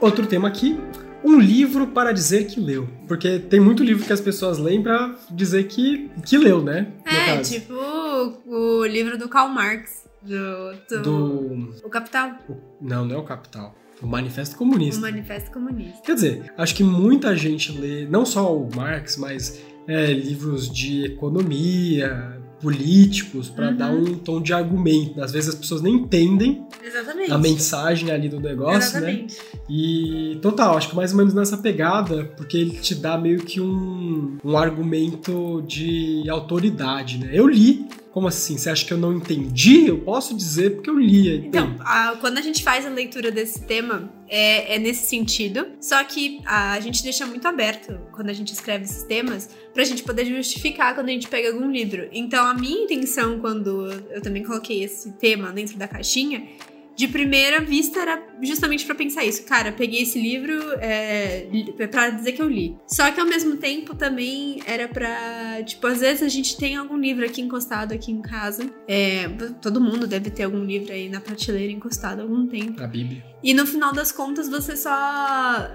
Outro 0.00 0.26
tema 0.26 0.48
aqui, 0.48 0.78
um 1.24 1.38
livro 1.40 1.86
para 1.88 2.12
dizer 2.12 2.46
que 2.46 2.60
leu. 2.60 2.88
Porque 3.08 3.38
tem 3.38 3.58
muito 3.58 3.82
livro 3.82 4.04
que 4.04 4.12
as 4.12 4.20
pessoas 4.20 4.58
leem 4.58 4.82
pra 4.82 5.14
dizer 5.30 5.64
que, 5.64 6.10
que 6.24 6.36
leu, 6.36 6.62
né? 6.62 6.92
É, 7.04 7.38
tipo 7.40 7.74
o 8.46 8.84
livro 8.84 9.16
do 9.18 9.28
Karl 9.28 9.48
Marx. 9.48 10.04
Do, 10.22 10.74
do... 10.88 11.02
Do... 11.02 11.74
O 11.84 11.88
Capital. 11.88 12.32
o- 12.48 12.56
Não, 12.80 13.04
não 13.04 13.14
é 13.14 13.18
o 13.18 13.22
Capital. 13.22 13.74
O 14.02 14.06
Manifesto 14.06 14.56
Comunista. 14.56 14.98
O 14.98 15.02
Manifesto 15.02 15.50
Comunista. 15.50 16.00
Quer 16.04 16.14
dizer, 16.14 16.52
acho 16.56 16.74
que 16.74 16.84
muita 16.84 17.34
gente 17.36 17.72
lê, 17.72 18.06
não 18.06 18.26
só 18.26 18.56
o 18.56 18.68
Marx, 18.74 19.16
mas 19.16 19.60
é, 19.88 20.12
livros 20.12 20.68
de 20.70 21.04
economia, 21.06 22.36
políticos, 22.60 23.48
para 23.50 23.68
Uhum. 23.70 23.76
dar 23.76 23.90
um 23.92 24.14
tom 24.14 24.40
de 24.40 24.52
argumento. 24.52 25.20
Às 25.22 25.32
vezes 25.32 25.50
as 25.50 25.54
pessoas 25.54 25.82
nem 25.82 25.94
entendem 25.94 26.66
Exatamente. 26.82 27.30
a 27.30 27.38
mensagem 27.38 28.10
ali 28.10 28.28
do 28.28 28.40
negócio, 28.40 29.00
né? 29.00 29.10
Exatamente. 29.12 29.36
E 29.68 30.38
total, 30.40 30.76
acho 30.76 30.88
que 30.90 30.96
mais 30.96 31.12
ou 31.12 31.18
menos 31.18 31.34
nessa 31.34 31.58
pegada, 31.58 32.24
porque 32.36 32.56
ele 32.56 32.78
te 32.78 32.94
dá 32.94 33.16
meio 33.18 33.40
que 33.40 33.60
um, 33.60 34.38
um 34.44 34.56
argumento 34.56 35.62
de 35.66 36.28
autoridade, 36.28 37.18
né? 37.18 37.30
Eu 37.32 37.46
li. 37.46 37.86
Como 38.16 38.28
assim? 38.28 38.56
Você 38.56 38.70
acha 38.70 38.82
que 38.82 38.94
eu 38.94 38.96
não 38.96 39.12
entendi? 39.12 39.88
Eu 39.88 39.98
posso 39.98 40.34
dizer 40.34 40.70
porque 40.76 40.88
eu 40.88 40.98
li. 40.98 41.36
Então, 41.48 41.76
a- 41.80 42.16
quando 42.18 42.38
a 42.38 42.40
gente 42.40 42.62
faz 42.62 42.86
a 42.86 42.88
leitura 42.88 43.30
desse 43.30 43.60
tema, 43.66 44.10
é, 44.26 44.76
é 44.76 44.78
nesse 44.78 45.06
sentido. 45.06 45.66
Só 45.78 46.02
que 46.02 46.40
a, 46.46 46.80
gente 46.80 47.02
deixa 47.02 47.26
muito 47.26 47.46
aberto 47.46 48.00
quando 48.12 48.30
a 48.30 48.32
gente 48.32 48.54
escreve 48.54 48.84
esses 48.84 49.02
temas 49.02 49.50
pra 49.74 49.84
gente 49.84 50.02
poder 50.02 50.24
justificar 50.24 50.94
quando 50.94 51.10
a 51.10 51.12
gente 51.12 51.28
pega 51.28 51.48
algum 51.48 51.70
livro. 51.70 52.08
Então, 52.10 52.46
a 52.46 52.54
minha 52.54 52.84
intenção 52.84 53.38
quando 53.38 53.86
eu 54.10 54.22
também 54.22 54.42
coloquei 54.42 54.82
esse 54.82 55.12
tema 55.12 55.52
dentro 55.52 55.76
da 55.76 55.86
caixinha. 55.86 56.42
De 56.96 57.06
primeira 57.08 57.60
vista 57.60 58.00
era 58.00 58.26
justamente 58.42 58.84
pra 58.86 58.94
pensar 58.94 59.24
isso. 59.24 59.44
Cara, 59.44 59.70
peguei 59.72 60.02
esse 60.02 60.18
livro 60.20 60.52
é, 60.80 61.46
li- 61.52 61.72
pra 61.88 62.08
dizer 62.10 62.32
que 62.32 62.40
eu 62.42 62.48
li. 62.48 62.74
Só 62.88 63.10
que 63.10 63.20
ao 63.20 63.26
mesmo 63.26 63.56
tempo 63.56 63.94
também 63.94 64.60
era 64.66 64.88
pra. 64.88 65.62
Tipo, 65.64 65.86
às 65.88 66.00
vezes 66.00 66.22
a 66.22 66.28
gente 66.28 66.56
tem 66.56 66.76
algum 66.76 66.96
livro 66.96 67.24
aqui 67.24 67.40
encostado 67.42 67.92
aqui 67.92 68.10
em 68.10 68.22
casa. 68.22 68.68
É, 68.88 69.28
todo 69.60 69.80
mundo 69.80 70.06
deve 70.06 70.30
ter 70.30 70.44
algum 70.44 70.64
livro 70.64 70.92
aí 70.92 71.08
na 71.08 71.20
prateleira 71.20 71.72
encostado 71.72 72.20
há 72.20 72.22
algum 72.22 72.46
tempo. 72.46 72.82
A 72.82 72.86
Bíblia. 72.86 73.22
E 73.46 73.54
no 73.54 73.64
final 73.64 73.92
das 73.92 74.10
contas 74.10 74.48
você 74.48 74.76
só 74.76 74.90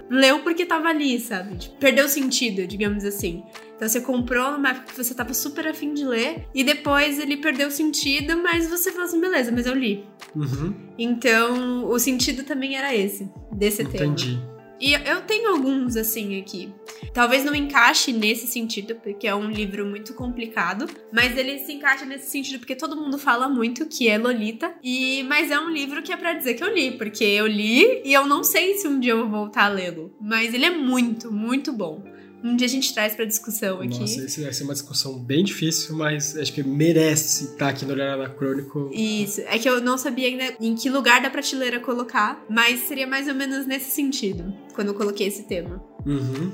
leu 0.10 0.40
porque 0.40 0.66
tava 0.66 0.90
ali, 0.90 1.18
sabe? 1.22 1.56
Tipo, 1.56 1.78
perdeu 1.78 2.04
o 2.06 2.10
sentido, 2.10 2.68
digamos 2.68 3.06
assim. 3.06 3.44
Então 3.78 3.88
você 3.88 4.02
comprou 4.02 4.52
numa 4.52 4.72
época 4.72 4.88
que 4.88 4.98
você 5.02 5.16
tava 5.16 5.34
super 5.34 5.66
afim 5.66 5.94
de 5.94 6.04
ler, 6.04 6.46
e 6.54 6.66
depois 6.66 7.18
ele 7.18 7.38
perdeu 7.38 7.70
o 7.70 7.72
sentido, 7.72 8.36
mas 8.44 8.68
você 8.70 8.92
falou 8.92 9.08
assim, 9.08 9.22
beleza, 9.22 9.54
mas 9.54 9.66
eu 9.66 9.74
li. 9.74 10.06
Uhum, 10.36 10.76
Então 10.98 11.86
o 11.90 11.98
sentido 11.98 12.44
também 12.44 12.76
era 12.76 12.94
esse, 12.94 13.32
desse 13.54 13.86
tema. 13.86 14.06
entendi. 14.06 14.51
E 14.82 14.94
eu 14.94 15.22
tenho 15.22 15.52
alguns, 15.52 15.96
assim, 15.96 16.40
aqui. 16.40 16.74
Talvez 17.14 17.46
não 17.46 17.54
encaixe 17.54 18.12
nesse 18.12 18.48
sentido, 18.48 18.96
porque 18.96 19.28
é 19.28 19.36
um 19.36 19.50
livro 19.50 19.86
muito 19.86 20.16
complicado. 20.16 20.88
Mas 21.14 21.38
ele 21.38 21.60
se 21.60 21.72
encaixa 21.72 22.04
nesse 22.04 22.32
sentido 22.32 22.58
porque 22.60 22.76
todo 22.76 22.96
mundo 22.96 23.20
fala 23.20 23.48
muito, 23.48 23.86
que 23.86 24.10
é 24.10 24.18
Lolita. 24.18 24.74
E 24.84 25.24
Mas 25.24 25.52
é 25.52 25.60
um 25.60 25.70
livro 25.70 26.02
que 26.02 26.12
é 26.12 26.18
pra 26.18 26.34
dizer 26.34 26.56
que 26.56 26.64
eu 26.64 26.74
li, 26.74 26.98
porque 26.98 27.24
eu 27.24 27.46
li 27.46 28.02
e 28.04 28.12
eu 28.12 28.26
não 28.26 28.44
sei 28.44 28.74
se 28.74 28.88
um 28.88 29.00
dia 29.00 29.12
eu 29.12 29.20
vou 29.20 29.42
voltar 29.42 29.66
a 29.66 29.70
lê-lo. 29.70 30.16
Mas 30.20 30.52
ele 30.54 30.66
é 30.66 30.72
muito, 30.72 31.32
muito 31.32 31.72
bom. 31.72 32.04
Um 32.44 32.56
dia 32.56 32.66
a 32.66 32.70
gente 32.70 32.94
traz 32.94 33.14
pra 33.14 33.26
discussão 33.26 33.82
aqui. 33.82 34.00
Nossa, 34.00 34.42
vai 34.42 34.54
ser 34.54 34.64
uma 34.64 34.74
discussão 34.74 35.20
bem 35.20 35.44
difícil, 35.44 35.96
mas 35.96 36.36
acho 36.36 36.52
que 36.52 36.64
merece 36.64 37.46
estar 37.46 37.70
aqui 37.70 37.86
no 37.86 37.94
Olhar 37.94 38.14
Anacrônico. 38.14 38.90
Isso, 38.94 39.42
é 39.42 39.60
que 39.60 39.70
eu 39.70 39.80
não 39.80 39.98
sabia 39.98 40.28
ainda 40.28 40.56
em 40.60 40.76
que 40.76 40.90
lugar 40.90 41.22
da 41.22 41.30
prateleira 41.30 41.80
colocar, 41.80 42.44
mas 42.50 42.82
seria 42.82 43.06
mais 43.06 43.28
ou 43.28 43.36
menos 43.36 43.68
nesse 43.68 43.92
sentido, 43.92 44.54
quando 44.74 44.90
eu 44.90 44.94
coloquei 44.96 45.28
esse 45.28 45.44
tema. 45.44 45.84
Uhum. 46.06 46.52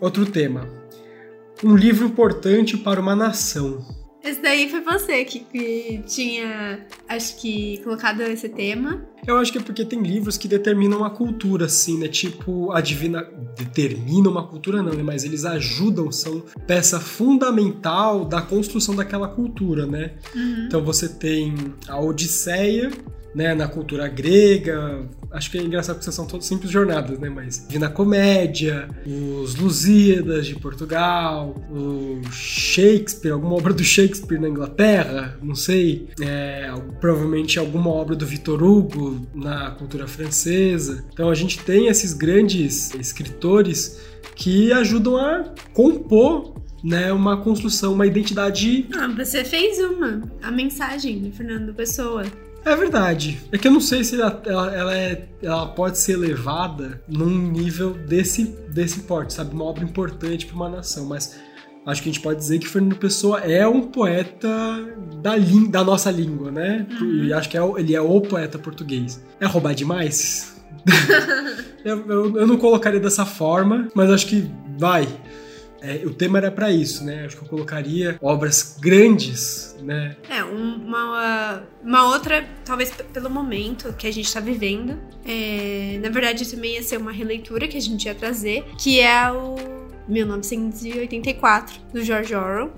Outro 0.00 0.26
tema. 0.26 0.68
Um 1.62 1.76
livro 1.76 2.06
importante 2.06 2.76
para 2.76 3.00
uma 3.00 3.14
nação. 3.14 3.97
Esse 4.28 4.42
daí 4.42 4.68
foi 4.68 4.82
você 4.82 5.24
que, 5.24 5.40
que 5.40 6.02
tinha, 6.06 6.80
acho 7.08 7.36
que, 7.36 7.78
colocado 7.78 8.20
esse 8.20 8.46
tema. 8.50 9.02
Eu 9.26 9.38
acho 9.38 9.50
que 9.50 9.56
é 9.56 9.60
porque 9.62 9.86
tem 9.86 10.02
livros 10.02 10.36
que 10.36 10.46
determinam 10.46 11.02
a 11.02 11.08
cultura, 11.08 11.64
assim, 11.64 11.98
né? 11.98 12.08
Tipo, 12.08 12.70
a 12.72 12.82
Divina. 12.82 13.26
Determinam 13.56 14.30
uma 14.30 14.46
cultura, 14.46 14.82
não, 14.82 14.92
né? 14.92 15.02
Mas 15.02 15.24
eles 15.24 15.46
ajudam, 15.46 16.12
são 16.12 16.42
peça 16.66 17.00
fundamental 17.00 18.26
da 18.26 18.42
construção 18.42 18.94
daquela 18.94 19.28
cultura, 19.28 19.86
né? 19.86 20.12
Então 20.66 20.84
você 20.84 21.08
tem 21.08 21.54
a 21.88 21.98
Odisseia, 21.98 22.90
né? 23.34 23.54
Na 23.54 23.68
cultura 23.68 24.08
grega. 24.08 25.08
Acho 25.30 25.50
que 25.50 25.58
é 25.58 25.62
engraçado 25.62 25.96
porque 25.96 26.10
são 26.10 26.26
todos 26.26 26.46
simples 26.46 26.70
jornadas, 26.70 27.18
né? 27.18 27.28
Mas 27.28 27.66
Divina 27.66 27.88
Comédia, 27.88 28.88
os 29.06 29.56
Lusíadas 29.56 30.46
de 30.46 30.54
Portugal, 30.56 31.54
o 31.70 32.20
Shakespeare, 32.30 33.32
alguma 33.32 33.54
obra 33.54 33.72
do 33.72 33.84
Shakespeare 33.84 34.40
na 34.40 34.48
Inglaterra, 34.48 35.38
não 35.42 35.54
sei. 35.54 36.08
É, 36.20 36.72
provavelmente 37.00 37.58
alguma 37.58 37.90
obra 37.90 38.16
do 38.16 38.26
Victor 38.26 38.62
Hugo 38.62 39.26
na 39.34 39.70
cultura 39.72 40.06
francesa. 40.06 41.04
Então 41.12 41.28
a 41.28 41.34
gente 41.34 41.58
tem 41.60 41.88
esses 41.88 42.12
grandes 42.12 42.94
escritores 42.94 44.00
que 44.34 44.72
ajudam 44.72 45.16
a 45.16 45.44
compor 45.72 46.54
né, 46.82 47.12
uma 47.12 47.36
construção, 47.38 47.92
uma 47.92 48.06
identidade. 48.06 48.88
Ah, 48.96 49.08
você 49.08 49.44
fez 49.44 49.78
uma, 49.78 50.22
a 50.42 50.50
mensagem 50.50 51.18
do 51.18 51.32
Fernando 51.32 51.74
Pessoa. 51.74 52.24
É 52.68 52.76
verdade. 52.76 53.40
É 53.50 53.56
que 53.56 53.66
eu 53.66 53.72
não 53.72 53.80
sei 53.80 54.04
se 54.04 54.20
ela, 54.20 54.42
ela, 54.44 54.74
ela 54.74 54.96
é, 54.96 55.26
ela 55.42 55.66
pode 55.68 55.98
ser 55.98 56.16
levada 56.16 57.02
num 57.08 57.50
nível 57.50 57.94
desse, 57.94 58.44
desse 58.68 59.00
porte, 59.00 59.32
sabe? 59.32 59.54
Uma 59.54 59.64
obra 59.64 59.82
importante 59.82 60.44
para 60.44 60.54
uma 60.54 60.68
nação, 60.68 61.06
mas 61.06 61.38
acho 61.86 62.02
que 62.02 62.10
a 62.10 62.12
gente 62.12 62.22
pode 62.22 62.38
dizer 62.38 62.58
que 62.58 62.68
Fernando 62.68 62.96
Pessoa 62.96 63.40
é 63.40 63.66
um 63.66 63.80
poeta 63.80 64.48
da, 65.22 65.36
da 65.70 65.82
nossa 65.82 66.10
língua, 66.10 66.50
né? 66.50 66.86
E 67.24 67.32
acho 67.32 67.48
que 67.48 67.56
é, 67.56 67.62
ele 67.78 67.94
é 67.94 68.00
o 68.02 68.20
poeta 68.20 68.58
português. 68.58 69.24
É 69.40 69.46
roubar 69.46 69.74
demais? 69.74 70.60
eu, 71.82 72.06
eu, 72.06 72.36
eu 72.40 72.46
não 72.46 72.58
colocaria 72.58 73.00
dessa 73.00 73.24
forma, 73.24 73.88
mas 73.94 74.10
acho 74.10 74.26
que 74.26 74.50
vai. 74.78 75.08
É, 75.80 76.02
o 76.04 76.12
tema 76.12 76.38
era 76.38 76.50
para 76.50 76.70
isso, 76.70 77.04
né? 77.04 77.24
Acho 77.26 77.36
que 77.36 77.44
eu 77.44 77.48
colocaria 77.48 78.18
obras 78.20 78.76
grandes, 78.80 79.76
né? 79.82 80.16
É, 80.28 80.42
um- 80.44 80.74
uma, 80.84 81.62
uma 81.84 82.08
outra, 82.08 82.44
talvez 82.64 82.90
pelo 83.12 83.30
momento 83.30 83.92
que 83.96 84.06
a 84.06 84.12
gente 84.12 84.32
tá 84.32 84.40
vivendo. 84.40 84.98
é, 85.24 85.98
na 86.02 86.08
verdade, 86.08 86.50
também 86.50 86.74
ia 86.74 86.82
ser 86.82 86.96
uma 86.96 87.12
releitura 87.12 87.68
que 87.68 87.76
a 87.76 87.80
gente 87.80 88.06
ia 88.06 88.14
trazer, 88.14 88.64
que 88.78 88.98
é 89.00 89.30
o 89.30 89.56
1984, 90.08 91.80
do 91.92 92.02
George 92.02 92.34
Orwell. 92.34 92.72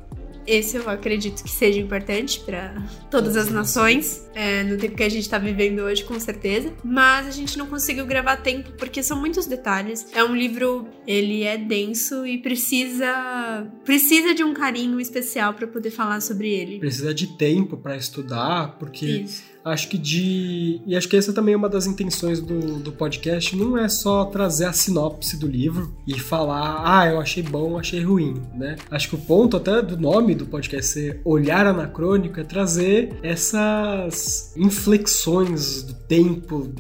Esse 0.50 0.76
eu 0.76 0.90
acredito 0.90 1.44
que 1.44 1.50
seja 1.50 1.78
importante 1.78 2.40
para 2.40 2.74
todas 3.08 3.36
as 3.36 3.50
nações, 3.50 4.28
é, 4.34 4.64
no 4.64 4.76
tempo 4.76 4.96
que 4.96 5.04
a 5.04 5.08
gente 5.08 5.28
tá 5.28 5.38
vivendo 5.38 5.78
hoje, 5.78 6.02
com 6.02 6.18
certeza. 6.18 6.72
Mas 6.82 7.28
a 7.28 7.30
gente 7.30 7.56
não 7.56 7.68
conseguiu 7.68 8.04
gravar 8.04 8.36
tempo 8.38 8.72
porque 8.72 9.00
são 9.00 9.16
muitos 9.16 9.46
detalhes. 9.46 10.08
É 10.12 10.24
um 10.24 10.34
livro, 10.34 10.88
ele 11.06 11.44
é 11.44 11.56
denso 11.56 12.26
e 12.26 12.38
precisa 12.38 13.70
precisa 13.84 14.34
de 14.34 14.42
um 14.42 14.52
carinho 14.52 15.00
especial 15.00 15.54
para 15.54 15.68
poder 15.68 15.92
falar 15.92 16.20
sobre 16.20 16.50
ele. 16.50 16.80
precisa 16.80 17.14
de 17.14 17.28
tempo 17.36 17.76
para 17.76 17.96
estudar, 17.96 18.76
porque 18.76 19.06
Isso. 19.06 19.49
Acho 19.64 19.88
que 19.88 19.98
de. 19.98 20.80
E 20.86 20.96
acho 20.96 21.08
que 21.08 21.16
essa 21.16 21.32
também 21.32 21.54
é 21.54 21.56
uma 21.56 21.68
das 21.68 21.86
intenções 21.86 22.40
do, 22.40 22.78
do 22.78 22.92
podcast, 22.92 23.56
não 23.56 23.76
é 23.76 23.88
só 23.88 24.24
trazer 24.24 24.66
a 24.66 24.72
sinopse 24.72 25.36
do 25.36 25.46
livro 25.46 25.94
e 26.06 26.18
falar, 26.18 26.82
ah, 26.84 27.06
eu 27.06 27.20
achei 27.20 27.42
bom, 27.42 27.78
achei 27.78 28.02
ruim, 28.02 28.34
né? 28.54 28.76
Acho 28.90 29.10
que 29.10 29.14
o 29.14 29.18
ponto 29.18 29.56
até 29.56 29.80
do 29.82 29.96
nome 29.96 30.34
do 30.34 30.46
podcast 30.46 30.90
ser 30.90 31.20
olhar 31.24 31.66
anacrônico 31.66 32.40
é 32.40 32.44
trazer 32.44 33.18
essas 33.22 34.52
inflexões 34.56 35.82
do 35.82 35.94
tempo 35.94 36.72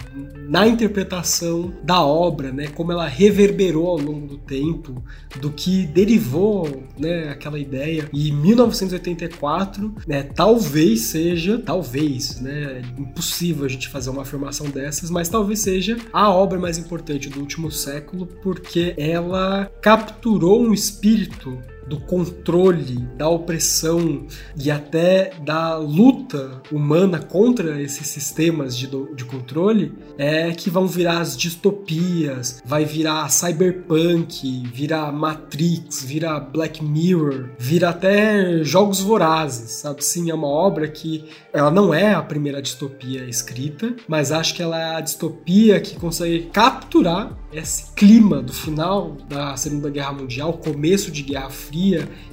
na 0.48 0.66
interpretação 0.66 1.72
da 1.84 2.02
obra, 2.02 2.52
né? 2.52 2.68
Como 2.68 2.92
ela 2.92 3.06
reverberou 3.06 3.88
ao 3.88 3.98
longo 3.98 4.26
do 4.26 4.38
tempo, 4.38 5.02
do 5.40 5.50
que 5.50 5.86
derivou, 5.86 6.82
né, 6.98 7.28
aquela 7.30 7.58
ideia. 7.58 8.08
E 8.12 8.32
1984, 8.32 9.94
né, 10.06 10.22
talvez 10.22 11.02
seja, 11.02 11.58
talvez, 11.58 12.40
né, 12.40 12.69
é 12.70 12.82
impossível 12.98 13.64
a 13.64 13.68
gente 13.68 13.88
fazer 13.88 14.10
uma 14.10 14.22
afirmação 14.22 14.68
dessas, 14.68 15.10
mas 15.10 15.28
talvez 15.28 15.60
seja 15.60 15.96
a 16.12 16.30
obra 16.30 16.58
mais 16.58 16.78
importante 16.78 17.28
do 17.28 17.40
último 17.40 17.70
século, 17.70 18.26
porque 18.42 18.94
ela 18.96 19.70
capturou 19.80 20.62
um 20.62 20.72
espírito 20.72 21.58
do 21.90 21.98
controle, 21.98 22.98
da 23.16 23.28
opressão 23.28 24.24
e 24.56 24.70
até 24.70 25.32
da 25.44 25.76
luta 25.76 26.62
humana 26.70 27.18
contra 27.18 27.82
esses 27.82 28.06
sistemas 28.06 28.76
de, 28.76 28.86
de 29.16 29.24
controle 29.24 29.92
é 30.16 30.52
que 30.52 30.70
vão 30.70 30.86
virar 30.86 31.18
as 31.18 31.36
distopias, 31.36 32.62
vai 32.64 32.84
virar 32.84 33.28
cyberpunk, 33.28 34.68
virar 34.72 35.10
Matrix, 35.10 36.04
virar 36.04 36.38
Black 36.38 36.82
Mirror, 36.84 37.48
vira 37.58 37.88
até 37.88 38.62
jogos 38.62 39.00
vorazes, 39.00 39.72
sabe? 39.72 40.04
Sim, 40.04 40.30
é 40.30 40.34
uma 40.34 40.46
obra 40.46 40.86
que 40.86 41.24
ela 41.52 41.72
não 41.72 41.92
é 41.92 42.14
a 42.14 42.22
primeira 42.22 42.62
distopia 42.62 43.24
escrita, 43.24 43.96
mas 44.06 44.30
acho 44.30 44.54
que 44.54 44.62
ela 44.62 44.78
é 44.78 44.96
a 44.96 45.00
distopia 45.00 45.80
que 45.80 45.96
consegue 45.96 46.50
capturar 46.52 47.36
esse 47.52 47.92
clima 47.94 48.40
do 48.40 48.52
final 48.52 49.16
da 49.28 49.56
Segunda 49.56 49.90
Guerra 49.90 50.12
Mundial, 50.12 50.52
começo 50.52 51.10
de 51.10 51.22
Guerra 51.22 51.50
Fria 51.50 51.79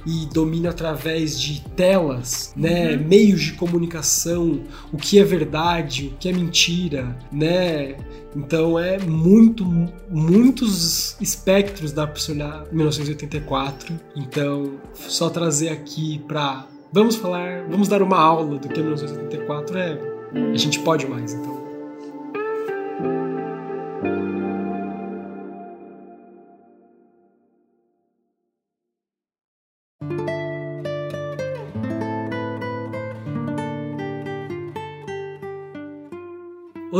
e 0.06 0.26
domina 0.32 0.70
através 0.70 1.40
de 1.40 1.60
telas, 1.76 2.52
né, 2.56 2.96
uhum. 2.96 3.04
meios 3.04 3.42
de 3.42 3.52
comunicação, 3.52 4.60
o 4.92 4.96
que 4.96 5.18
é 5.18 5.24
verdade, 5.24 6.12
o 6.14 6.18
que 6.18 6.28
é 6.28 6.32
mentira, 6.32 7.16
né? 7.32 7.96
Então 8.36 8.78
é 8.78 8.98
muito, 8.98 9.64
muitos 10.10 11.16
espectros 11.20 11.92
da 11.92 12.06
pra 12.06 12.66
1984. 12.70 13.98
Então, 14.14 14.72
só 14.94 15.30
trazer 15.30 15.70
aqui 15.70 16.20
para 16.26 16.66
vamos 16.92 17.16
falar, 17.16 17.64
vamos 17.68 17.88
dar 17.88 18.02
uma 18.02 18.18
aula 18.18 18.58
do 18.58 18.68
que 18.68 18.78
é 18.78 18.82
1984 18.82 19.78
é 19.78 20.18
a 20.52 20.56
gente 20.56 20.78
pode 20.80 21.06
mais, 21.06 21.32
então 21.32 21.57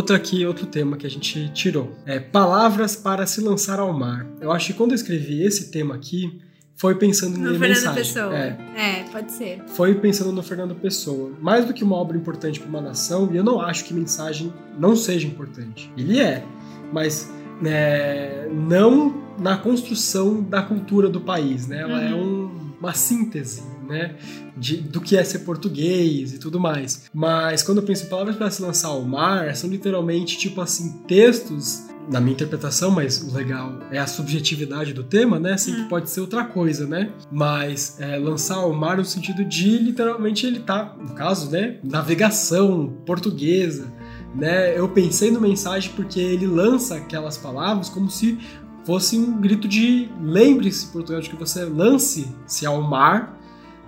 Outro 0.09 0.17
aqui, 0.17 0.47
outro 0.47 0.67
tema 0.67 0.97
que 0.97 1.07
a 1.07 1.11
gente 1.11 1.50
tirou. 1.50 1.95
É 2.07 2.19
palavras 2.19 2.97
para 2.97 3.27
se 3.27 3.43
lançar 3.43 3.79
ao 3.79 3.93
mar. 3.93 4.27
Eu 4.41 4.50
acho 4.50 4.69
que 4.69 4.73
quando 4.73 4.93
eu 4.93 4.95
escrevi 4.95 5.43
esse 5.43 5.71
tema 5.71 5.95
aqui, 5.95 6.41
foi 6.75 6.95
pensando 6.95 7.37
no 7.37 7.50
Fernando 7.50 7.61
mensagem. 7.61 7.95
Pessoa. 7.95 8.35
É. 8.35 8.57
é, 8.75 9.03
pode 9.12 9.31
ser. 9.33 9.62
Foi 9.67 9.95
pensando 9.97 10.33
no 10.33 10.43
Fernando 10.43 10.75
Pessoa. 10.75 11.33
Mais 11.43 11.67
do 11.67 11.75
que 11.75 11.85
uma 11.85 11.95
obra 11.95 12.17
importante 12.17 12.59
para 12.59 12.71
uma 12.71 12.81
nação, 12.81 13.29
e 13.31 13.37
eu 13.37 13.45
não 13.45 13.61
acho 13.61 13.85
que 13.85 13.93
mensagem 13.93 14.50
não 14.79 14.97
seja 14.97 15.27
importante. 15.27 15.93
Ele 15.95 16.19
é, 16.19 16.43
mas 16.91 17.31
é, 17.62 18.49
não 18.50 19.23
na 19.38 19.59
construção 19.59 20.43
da 20.43 20.62
cultura 20.62 21.11
do 21.11 21.21
país, 21.21 21.67
né? 21.67 21.83
Ela 21.83 22.03
é 22.03 22.15
uhum. 22.15 22.21
é 22.21 22.25
um, 22.25 22.71
uma 22.81 22.95
síntese 22.95 23.62
né? 23.88 24.16
De, 24.57 24.76
do 24.76 25.00
que 25.00 25.16
é 25.16 25.25
ser 25.25 25.40
português 25.40 26.35
e 26.35 26.38
tudo 26.38 26.61
mais. 26.61 27.09
Mas 27.12 27.62
quando 27.62 27.78
eu 27.78 27.85
penso 27.85 28.07
em 28.07 28.09
palavras 28.09 28.37
para 28.37 28.50
se 28.50 28.62
lançar 28.62 28.88
ao 28.88 29.02
mar, 29.02 29.54
são 29.57 29.68
literalmente 29.71 30.37
tipo 30.38 30.61
assim, 30.61 31.02
textos 31.07 31.88
na 32.11 32.21
minha 32.21 32.33
interpretação, 32.33 32.90
mas 32.90 33.23
o 33.23 33.35
legal 33.35 33.80
é 33.90 33.99
a 33.99 34.07
subjetividade 34.07 34.95
do 34.95 35.04
tema, 35.04 35.38
né? 35.38 35.57
Sempre 35.57 35.83
hum. 35.83 35.88
pode 35.88 36.09
ser 36.11 36.21
outra 36.21 36.45
coisa, 36.45 36.87
né? 36.87 37.12
Mas 37.30 38.00
é, 38.00 38.16
lançar 38.16 38.57
ao 38.57 38.73
mar 38.73 38.97
no 38.97 39.04
sentido 39.04 39.45
de 39.45 39.78
literalmente 39.78 40.47
ele 40.47 40.61
tá, 40.61 40.97
no 40.99 41.14
caso, 41.14 41.50
né? 41.50 41.78
Navegação 41.85 42.97
portuguesa, 43.04 43.92
né? 44.35 44.78
Eu 44.78 44.88
pensei 44.88 45.30
no 45.30 45.40
mensagem 45.40 45.92
porque 45.95 46.18
ele 46.18 46.47
lança 46.47 46.97
aquelas 46.97 47.37
palavras 47.37 47.88
como 47.88 48.11
se 48.11 48.38
fosse 48.85 49.18
um 49.18 49.38
grito 49.38 49.68
de 49.68 50.09
lembre-se, 50.23 50.87
Portugal, 50.87 51.21
de 51.21 51.28
que 51.28 51.37
você 51.37 51.64
lance-se 51.64 52.64
ao 52.64 52.80
mar 52.80 53.38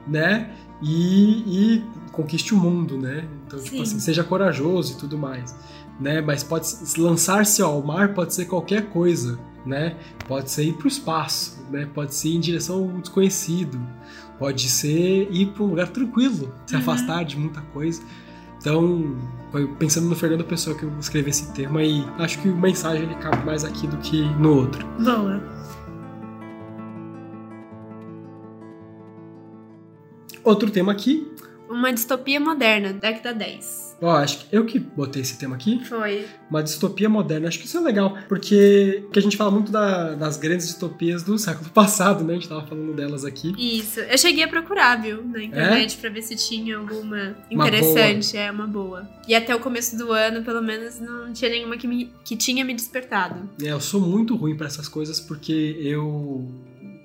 né? 0.07 0.50
E, 0.83 1.76
e 1.76 1.85
conquiste 2.12 2.54
o 2.54 2.57
mundo, 2.57 2.97
né? 2.97 3.28
Então, 3.47 3.59
Sim. 3.59 3.64
tipo 3.66 3.83
assim, 3.83 4.00
seja 4.00 4.25
corajoso 4.25 4.95
e 4.95 4.97
tudo 4.97 5.19
mais, 5.19 5.54
né? 6.00 6.21
Mas 6.21 6.42
pode 6.42 6.66
lançar-se 6.99 7.62
ao 7.62 7.83
mar 7.83 8.14
pode 8.14 8.35
ser 8.35 8.47
qualquer 8.47 8.88
coisa, 8.88 9.38
né? 9.64 9.97
Pode 10.26 10.50
ser 10.50 10.64
ir 10.64 10.75
para 10.75 10.87
o 10.87 10.88
espaço, 10.88 11.65
né? 11.71 11.89
Pode 11.93 12.15
ser 12.15 12.28
ir 12.28 12.36
em 12.36 12.41
direção 12.41 12.91
ao 12.91 13.00
desconhecido, 13.00 13.80
pode 14.39 14.69
ser 14.69 15.28
ir 15.30 15.47
para 15.47 15.63
um 15.63 15.67
lugar 15.67 15.89
tranquilo, 15.89 16.52
se 16.67 16.75
uhum. 16.75 16.80
afastar 16.80 17.25
de 17.25 17.39
muita 17.39 17.60
coisa. 17.73 18.00
Então, 18.60 19.17
pensando 19.78 20.06
no 20.06 20.15
Fernando 20.15 20.45
Pessoa 20.45 20.76
que 20.76 20.82
eu 20.82 20.93
escrevi 21.00 21.30
esse 21.30 21.50
tema 21.52 21.82
e 21.82 22.04
acho 22.19 22.39
que 22.41 22.49
o 22.49 22.56
mensagem 22.56 23.04
ele 23.04 23.15
cabe 23.15 23.45
mais 23.45 23.65
aqui 23.65 23.86
do 23.86 23.97
que 23.99 24.23
no 24.39 24.54
outro. 24.54 24.86
Boa. 24.99 25.43
Outro 30.45 30.71
tema 30.71 30.93
aqui. 30.93 31.26
Uma 31.69 31.93
distopia 31.93 32.41
moderna, 32.41 32.93
década 32.93 33.33
10. 33.33 33.91
Ó, 34.03 34.11
acho 34.17 34.39
que 34.39 34.57
eu 34.57 34.65
que 34.65 34.79
botei 34.79 35.23
esse 35.23 35.39
tema 35.39 35.55
aqui. 35.55 35.85
Foi. 35.85 36.26
Uma 36.49 36.63
distopia 36.63 37.09
moderna. 37.09 37.49
Acho 37.49 37.59
que 37.59 37.67
isso 37.67 37.76
é 37.76 37.81
legal, 37.81 38.17
porque 38.29 39.05
que 39.13 39.19
a 39.19 39.23
gente 39.23 39.37
fala 39.37 39.50
muito 39.50 39.71
da, 39.71 40.15
das 40.15 40.37
grandes 40.37 40.67
distopias 40.67 41.23
do 41.23 41.39
século 41.39 41.69
passado, 41.71 42.25
né? 42.25 42.33
A 42.33 42.37
gente 42.37 42.49
tava 42.49 42.67
falando 42.67 42.93
delas 42.95 43.25
aqui. 43.25 43.55
Isso. 43.57 44.00
Eu 44.00 44.17
cheguei 44.17 44.43
a 44.43 44.49
procurar, 44.49 45.00
viu, 45.00 45.23
na 45.23 45.43
internet, 45.45 45.97
é? 45.97 46.00
pra 46.00 46.11
ver 46.11 46.23
se 46.23 46.35
tinha 46.35 46.79
alguma 46.79 47.37
interessante. 47.50 48.37
Uma 48.37 48.43
é, 48.43 48.50
uma 48.50 48.67
boa. 48.67 49.09
E 49.29 49.35
até 49.35 49.55
o 49.55 49.61
começo 49.61 49.97
do 49.97 50.11
ano, 50.13 50.43
pelo 50.43 50.63
menos, 50.63 50.99
não 50.99 51.33
tinha 51.33 51.50
nenhuma 51.50 51.76
que, 51.76 51.87
me, 51.87 52.11
que 52.25 52.37
tinha 52.37 52.65
me 52.65 52.75
despertado. 52.75 53.49
É, 53.63 53.69
eu 53.69 53.81
sou 53.81 54.00
muito 54.00 54.35
ruim 54.35 54.57
para 54.57 54.67
essas 54.67 54.89
coisas, 54.89 55.21
porque 55.21 55.79
eu 55.81 56.49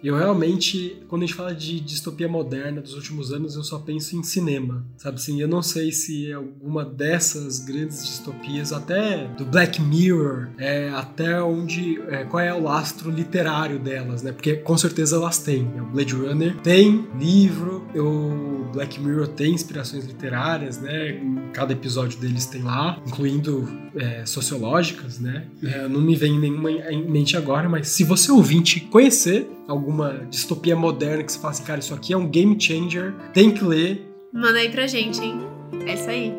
eu 0.07 0.15
realmente, 0.15 0.97
quando 1.07 1.23
a 1.23 1.25
gente 1.25 1.35
fala 1.35 1.53
de 1.53 1.79
distopia 1.79 2.27
moderna 2.27 2.81
dos 2.81 2.93
últimos 2.93 3.31
anos, 3.31 3.55
eu 3.55 3.63
só 3.63 3.79
penso 3.79 4.15
em 4.15 4.23
cinema, 4.23 4.85
sabe 4.97 5.17
assim? 5.17 5.41
Eu 5.41 5.47
não 5.47 5.61
sei 5.61 5.91
se 5.91 6.31
alguma 6.31 6.85
dessas 6.85 7.59
grandes 7.59 8.05
distopias, 8.05 8.71
até 8.71 9.27
do 9.29 9.45
Black 9.45 9.81
Mirror, 9.81 10.49
é, 10.57 10.89
até 10.89 11.41
onde, 11.41 11.99
é, 12.09 12.23
qual 12.23 12.41
é 12.41 12.53
o 12.53 12.61
lastro 12.61 13.09
literário 13.09 13.79
delas, 13.79 14.21
né? 14.21 14.31
Porque 14.31 14.55
com 14.55 14.77
certeza 14.77 15.15
elas 15.15 15.39
têm. 15.39 15.67
O 15.79 15.85
Blade 15.85 16.13
Runner 16.13 16.55
tem 16.57 17.07
livro, 17.19 17.85
o 17.95 18.71
Black 18.71 18.99
Mirror 18.99 19.27
tem 19.27 19.53
inspirações 19.53 20.05
literárias, 20.05 20.79
né? 20.79 21.19
Cada 21.53 21.73
episódio 21.73 22.19
deles 22.19 22.45
tem 22.45 22.61
lá, 22.61 23.01
incluindo 23.07 23.67
é, 23.95 24.25
sociológicas, 24.25 25.19
né? 25.19 25.47
É, 25.63 25.87
não 25.87 26.01
me 26.01 26.15
vem 26.15 26.39
nenhuma 26.39 26.71
em 26.71 27.09
mente 27.09 27.37
agora, 27.37 27.67
mas 27.69 27.87
se 27.89 28.03
você 28.03 28.31
ouvinte 28.31 28.81
conhecer 28.81 29.49
alguma 29.67 30.25
distopia 30.29 30.75
moderna 30.75 31.23
que 31.23 31.31
você 31.31 31.39
fala 31.39 31.51
assim, 31.51 31.63
cara, 31.63 31.79
isso 31.79 31.93
aqui 31.93 32.13
é 32.13 32.17
um 32.17 32.27
game 32.27 32.59
changer, 32.59 33.13
tem 33.33 33.51
que 33.51 33.63
ler. 33.63 34.11
Manda 34.31 34.59
aí 34.59 34.69
pra 34.69 34.87
gente, 34.87 35.21
hein? 35.21 35.39
É 35.85 35.93
isso 35.93 36.09
aí. 36.09 36.33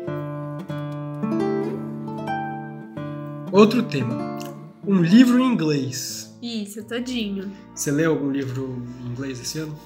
Outro 3.51 3.83
tema. 3.83 4.37
Um 4.85 5.01
livro 5.01 5.39
em 5.39 5.51
inglês. 5.51 6.37
Isso, 6.41 6.83
todinho. 6.85 7.51
Você 7.73 7.91
leu 7.91 8.11
algum 8.11 8.31
livro 8.31 8.81
em 9.03 9.11
inglês 9.11 9.39
esse 9.39 9.59
ano? 9.59 9.77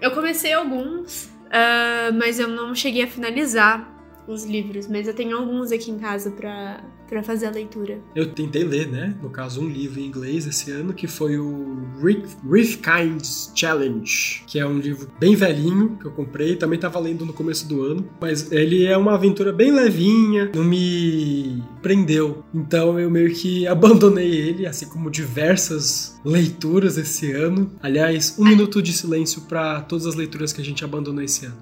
Eu 0.00 0.12
comecei 0.12 0.52
alguns, 0.52 1.24
uh, 1.24 2.14
mas 2.16 2.38
eu 2.38 2.48
não 2.48 2.74
cheguei 2.74 3.02
a 3.02 3.08
finalizar 3.08 3.96
os 4.28 4.44
livros, 4.44 4.86
mas 4.86 5.08
eu 5.08 5.14
tenho 5.14 5.36
alguns 5.36 5.72
aqui 5.72 5.90
em 5.90 5.98
casa 5.98 6.30
para 6.30 6.80
para 7.08 7.22
fazer 7.22 7.46
a 7.46 7.50
leitura. 7.50 8.00
Eu 8.14 8.32
tentei 8.32 8.62
ler, 8.64 8.88
né? 8.88 9.16
No 9.22 9.30
caso, 9.30 9.60
um 9.60 9.68
livro 9.68 9.98
em 9.98 10.04
inglês 10.04 10.46
esse 10.46 10.70
ano, 10.70 10.92
que 10.92 11.06
foi 11.06 11.38
o 11.38 11.78
Reef 12.00 12.76
Kinds 12.76 13.52
Challenge, 13.54 14.42
que 14.46 14.58
é 14.58 14.66
um 14.66 14.78
livro 14.78 15.08
bem 15.18 15.34
velhinho 15.34 15.96
que 15.98 16.06
eu 16.06 16.10
comprei, 16.12 16.56
também 16.56 16.78
tava 16.78 16.98
lendo 16.98 17.24
no 17.24 17.32
começo 17.32 17.66
do 17.66 17.82
ano, 17.82 18.08
mas 18.20 18.52
ele 18.52 18.84
é 18.84 18.96
uma 18.96 19.14
aventura 19.14 19.52
bem 19.52 19.72
levinha, 19.72 20.50
não 20.54 20.64
me 20.64 21.62
prendeu. 21.80 22.44
Então 22.54 23.00
eu 23.00 23.10
meio 23.10 23.32
que 23.34 23.66
abandonei 23.68 24.30
ele, 24.30 24.66
assim 24.66 24.86
como 24.86 25.10
diversas 25.10 26.20
leituras 26.24 26.98
esse 26.98 27.32
ano. 27.32 27.72
Aliás, 27.82 28.38
um 28.38 28.44
minuto 28.44 28.82
de 28.82 28.92
silêncio 28.92 29.42
para 29.42 29.80
todas 29.80 30.06
as 30.06 30.14
leituras 30.14 30.52
que 30.52 30.60
a 30.60 30.64
gente 30.64 30.84
abandonou 30.84 31.22
esse 31.22 31.46
ano. 31.46 31.56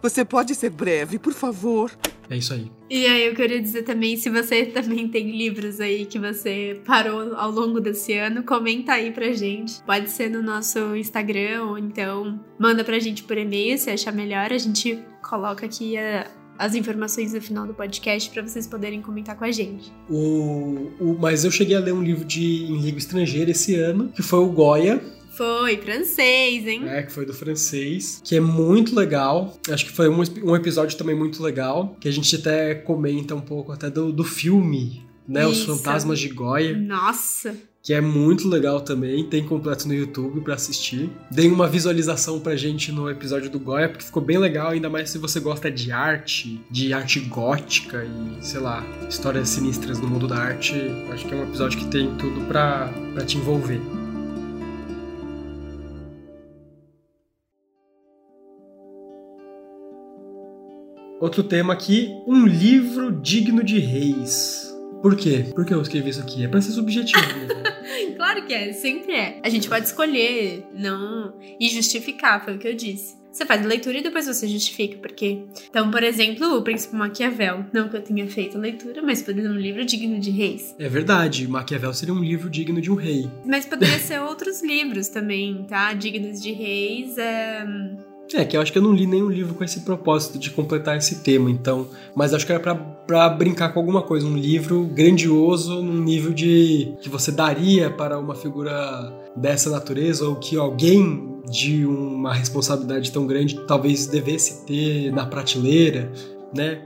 Você 0.00 0.24
pode 0.24 0.54
ser 0.54 0.70
breve, 0.70 1.18
por 1.18 1.32
favor? 1.32 1.90
É 2.30 2.36
isso 2.36 2.52
aí. 2.52 2.70
E 2.90 3.06
aí 3.06 3.26
eu 3.26 3.34
queria 3.34 3.60
dizer 3.60 3.82
também, 3.82 4.16
se 4.16 4.28
você 4.30 4.66
também 4.72 5.08
tem 5.08 5.30
livros 5.30 5.80
aí 5.80 6.06
que 6.06 6.18
você 6.18 6.80
parou 6.84 7.34
ao 7.34 7.50
longo 7.50 7.80
desse 7.80 8.12
ano, 8.12 8.42
comenta 8.42 8.92
aí 8.92 9.10
pra 9.10 9.32
gente. 9.32 9.82
Pode 9.82 10.10
ser 10.10 10.30
no 10.30 10.42
nosso 10.42 10.94
Instagram 10.96 11.64
ou 11.64 11.78
então 11.78 12.40
manda 12.58 12.84
pra 12.84 12.98
gente 12.98 13.22
por 13.22 13.36
e-mail 13.36 13.78
se 13.78 13.90
achar 13.90 14.12
melhor. 14.12 14.52
A 14.52 14.58
gente 14.58 14.98
coloca 15.22 15.66
aqui 15.66 15.96
a, 15.96 16.26
as 16.58 16.74
informações 16.74 17.32
no 17.32 17.40
final 17.40 17.66
do 17.66 17.72
podcast 17.72 18.30
para 18.30 18.42
vocês 18.42 18.66
poderem 18.66 19.00
comentar 19.00 19.36
com 19.36 19.44
a 19.44 19.52
gente. 19.52 19.92
O, 20.08 20.90
o, 20.98 21.16
mas 21.18 21.44
eu 21.44 21.50
cheguei 21.50 21.76
a 21.76 21.80
ler 21.80 21.92
um 21.92 22.02
livro 22.02 22.24
de 22.24 22.64
em 22.64 22.80
língua 22.80 22.98
estrangeira 22.98 23.50
esse 23.50 23.74
ano, 23.76 24.08
que 24.08 24.22
foi 24.22 24.40
o 24.40 24.48
Goya, 24.48 25.00
foi, 25.38 25.76
francês, 25.76 26.66
hein? 26.66 26.82
É, 26.88 27.02
que 27.04 27.12
foi 27.12 27.24
do 27.24 27.32
francês, 27.32 28.20
que 28.24 28.34
é 28.34 28.40
muito 28.40 28.94
legal. 28.94 29.56
Acho 29.70 29.86
que 29.86 29.92
foi 29.92 30.08
um, 30.08 30.20
um 30.42 30.56
episódio 30.56 30.98
também 30.98 31.14
muito 31.14 31.40
legal, 31.40 31.96
que 32.00 32.08
a 32.08 32.12
gente 32.12 32.34
até 32.34 32.74
comenta 32.74 33.36
um 33.36 33.40
pouco 33.40 33.70
até 33.70 33.88
do, 33.88 34.12
do 34.12 34.24
filme, 34.24 35.06
né? 35.28 35.48
Isso. 35.48 35.72
Os 35.72 35.78
Fantasmas 35.78 36.18
de 36.18 36.28
Goya. 36.28 36.76
Nossa! 36.76 37.54
que 37.80 37.94
é 37.94 38.02
muito 38.02 38.46
legal 38.46 38.82
também, 38.82 39.24
tem 39.24 39.42
completo 39.42 39.88
no 39.88 39.94
YouTube 39.94 40.42
para 40.42 40.52
assistir. 40.54 41.08
Dei 41.30 41.48
uma 41.48 41.66
visualização 41.66 42.38
pra 42.38 42.54
gente 42.54 42.92
no 42.92 43.08
episódio 43.08 43.48
do 43.48 43.58
Goya, 43.58 43.88
porque 43.88 44.04
ficou 44.04 44.22
bem 44.22 44.36
legal, 44.36 44.72
ainda 44.72 44.90
mais 44.90 45.08
se 45.08 45.16
você 45.16 45.40
gosta 45.40 45.70
de 45.70 45.90
arte, 45.90 46.60
de 46.70 46.92
arte 46.92 47.18
gótica 47.20 48.04
e, 48.04 48.44
sei 48.44 48.60
lá, 48.60 48.84
histórias 49.08 49.48
sinistras 49.48 49.98
no 50.00 50.06
mundo 50.06 50.26
da 50.26 50.36
arte. 50.36 50.74
Acho 51.10 51.26
que 51.26 51.32
é 51.32 51.36
um 51.38 51.44
episódio 51.44 51.78
que 51.78 51.86
tem 51.86 52.14
tudo 52.16 52.42
pra, 52.46 52.92
pra 53.14 53.24
te 53.24 53.38
envolver. 53.38 53.80
Outro 61.20 61.42
tema 61.42 61.72
aqui, 61.72 62.14
um 62.28 62.46
livro 62.46 63.10
digno 63.10 63.64
de 63.64 63.80
reis. 63.80 64.72
Por 65.02 65.16
quê? 65.16 65.46
Por 65.52 65.66
que 65.66 65.74
eu 65.74 65.82
escrevi 65.82 66.10
isso 66.10 66.20
aqui? 66.20 66.44
É 66.44 66.48
pra 66.48 66.60
ser 66.60 66.70
subjetivo 66.70 67.26
mesmo. 67.38 67.60
claro 68.16 68.46
que 68.46 68.54
é, 68.54 68.72
sempre 68.72 69.12
é. 69.12 69.40
A 69.42 69.48
gente 69.48 69.68
pode 69.68 69.86
escolher, 69.86 70.64
não. 70.72 71.34
e 71.58 71.68
justificar, 71.68 72.44
foi 72.44 72.54
o 72.54 72.58
que 72.58 72.68
eu 72.68 72.74
disse. 72.74 73.18
Você 73.32 73.44
faz 73.44 73.64
a 73.64 73.68
leitura 73.68 73.98
e 73.98 74.02
depois 74.02 74.26
você 74.26 74.46
justifica 74.46 74.96
por 74.98 75.10
quê. 75.10 75.42
Então, 75.68 75.90
por 75.90 76.04
exemplo, 76.04 76.56
o 76.56 76.62
Príncipe 76.62 76.94
Maquiavel. 76.94 77.66
Não 77.72 77.88
que 77.88 77.96
eu 77.96 78.02
tenha 78.02 78.26
feito 78.28 78.56
a 78.56 78.60
leitura, 78.60 79.02
mas 79.02 79.20
poderia 79.20 79.50
ser 79.50 79.56
um 79.56 79.60
livro 79.60 79.84
digno 79.84 80.20
de 80.20 80.30
reis. 80.30 80.74
É 80.78 80.88
verdade, 80.88 81.48
Maquiavel 81.48 81.92
seria 81.94 82.14
um 82.14 82.22
livro 82.22 82.48
digno 82.48 82.80
de 82.80 82.92
um 82.92 82.94
rei. 82.94 83.28
Mas 83.44 83.66
poderia 83.66 83.98
ser 84.00 84.20
outros 84.20 84.62
livros 84.62 85.08
também, 85.08 85.64
tá? 85.68 85.92
Dignos 85.94 86.40
de 86.40 86.52
reis. 86.52 87.18
É 87.18 87.66
é, 88.34 88.44
que 88.44 88.56
eu 88.56 88.60
acho 88.60 88.70
que 88.70 88.78
eu 88.78 88.82
não 88.82 88.92
li 88.92 89.06
nenhum 89.06 89.30
livro 89.30 89.54
com 89.54 89.64
esse 89.64 89.80
propósito 89.80 90.38
de 90.38 90.50
completar 90.50 90.96
esse 90.96 91.22
tema, 91.22 91.50
então. 91.50 91.88
Mas 92.14 92.34
acho 92.34 92.44
que 92.44 92.52
era 92.52 92.60
pra, 92.60 92.74
pra 92.74 93.28
brincar 93.28 93.72
com 93.72 93.80
alguma 93.80 94.02
coisa. 94.02 94.26
Um 94.26 94.36
livro 94.36 94.84
grandioso 94.84 95.82
num 95.82 96.02
nível 96.02 96.32
de. 96.32 96.94
que 97.00 97.08
você 97.08 97.32
daria 97.32 97.90
para 97.90 98.18
uma 98.18 98.34
figura 98.34 99.12
dessa 99.34 99.70
natureza, 99.70 100.28
ou 100.28 100.36
que 100.36 100.56
alguém 100.56 101.38
de 101.50 101.86
uma 101.86 102.34
responsabilidade 102.34 103.10
tão 103.10 103.26
grande 103.26 103.58
talvez 103.66 104.06
devesse 104.06 104.66
ter 104.66 105.10
na 105.12 105.24
prateleira, 105.24 106.12
né? 106.54 106.82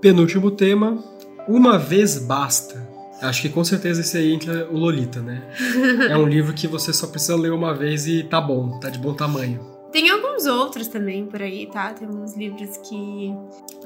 Penúltimo 0.00 0.50
tema. 0.50 0.98
Uma 1.46 1.78
vez 1.78 2.18
basta. 2.18 2.88
Acho 3.20 3.42
que 3.42 3.48
com 3.48 3.62
certeza 3.62 4.00
esse 4.00 4.16
aí 4.16 4.32
entra 4.32 4.68
o 4.70 4.76
Lolita, 4.76 5.20
né? 5.20 5.42
é 6.08 6.16
um 6.16 6.26
livro 6.26 6.52
que 6.54 6.66
você 6.66 6.92
só 6.92 7.06
precisa 7.06 7.36
ler 7.36 7.52
uma 7.52 7.74
vez 7.74 8.06
e 8.06 8.22
tá 8.22 8.40
bom, 8.40 8.78
tá 8.80 8.88
de 8.88 8.98
bom 8.98 9.14
tamanho. 9.14 9.73
Tem 9.94 10.10
alguns 10.10 10.44
outros 10.46 10.88
também 10.88 11.24
por 11.24 11.40
aí, 11.40 11.68
tá? 11.68 11.94
Tem 11.94 12.08
uns 12.08 12.36
livros 12.36 12.78
que. 12.78 13.32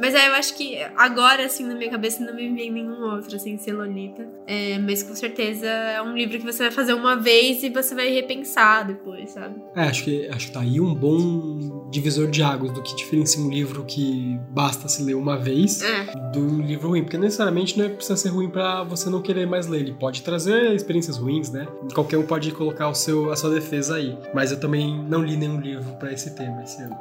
Mas 0.00 0.14
aí 0.14 0.26
eu 0.26 0.32
acho 0.32 0.56
que 0.56 0.78
agora, 0.96 1.44
assim, 1.44 1.64
na 1.64 1.74
minha 1.74 1.90
cabeça 1.90 2.24
não 2.24 2.34
me 2.34 2.48
vem 2.48 2.72
nenhum 2.72 3.12
outro, 3.12 3.36
assim, 3.36 3.58
ser 3.58 3.74
Lolita. 3.74 4.26
É, 4.46 4.78
mas 4.78 5.02
com 5.02 5.14
certeza 5.14 5.66
é 5.66 6.00
um 6.00 6.16
livro 6.16 6.38
que 6.38 6.46
você 6.46 6.62
vai 6.62 6.70
fazer 6.70 6.94
uma 6.94 7.14
vez 7.14 7.62
e 7.62 7.68
você 7.68 7.94
vai 7.94 8.08
repensar 8.08 8.86
depois, 8.86 9.32
sabe? 9.32 9.60
É, 9.76 9.82
acho 9.82 10.02
que, 10.02 10.26
acho 10.28 10.46
que 10.46 10.52
tá 10.54 10.60
aí 10.60 10.80
um 10.80 10.94
bom 10.94 11.90
divisor 11.90 12.26
de 12.30 12.42
águas 12.42 12.72
do 12.72 12.80
que 12.80 12.96
diferencia 12.96 13.44
um 13.44 13.50
livro 13.50 13.84
que 13.84 14.40
basta 14.48 14.88
se 14.88 15.02
ler 15.02 15.14
uma 15.14 15.36
vez 15.36 15.82
é. 15.82 16.04
do 16.32 16.62
livro 16.62 16.88
ruim. 16.88 17.02
Porque 17.02 17.18
necessariamente 17.18 17.78
não 17.78 17.84
é, 17.84 17.90
precisa 17.90 18.16
ser 18.16 18.30
ruim 18.30 18.48
para 18.48 18.82
você 18.82 19.10
não 19.10 19.20
querer 19.20 19.46
mais 19.46 19.66
ler. 19.66 19.80
Ele 19.80 19.92
pode 19.92 20.22
trazer 20.22 20.72
experiências 20.74 21.18
ruins, 21.18 21.50
né? 21.50 21.68
Qualquer 21.94 22.16
um 22.16 22.24
pode 22.24 22.50
colocar 22.52 22.88
o 22.88 22.94
seu, 22.94 23.30
a 23.30 23.36
sua 23.36 23.50
defesa 23.50 23.96
aí. 23.96 24.16
Mas 24.32 24.52
eu 24.52 24.58
também 24.58 25.04
não 25.06 25.22
li 25.22 25.36
nenhum 25.36 25.60
livro 25.60 25.97
para 25.98 26.12
esse 26.12 26.30
tema 26.34 26.62
esse 26.62 26.82
ano. 26.82 26.98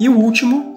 E 0.00 0.08
o 0.08 0.16
último, 0.16 0.76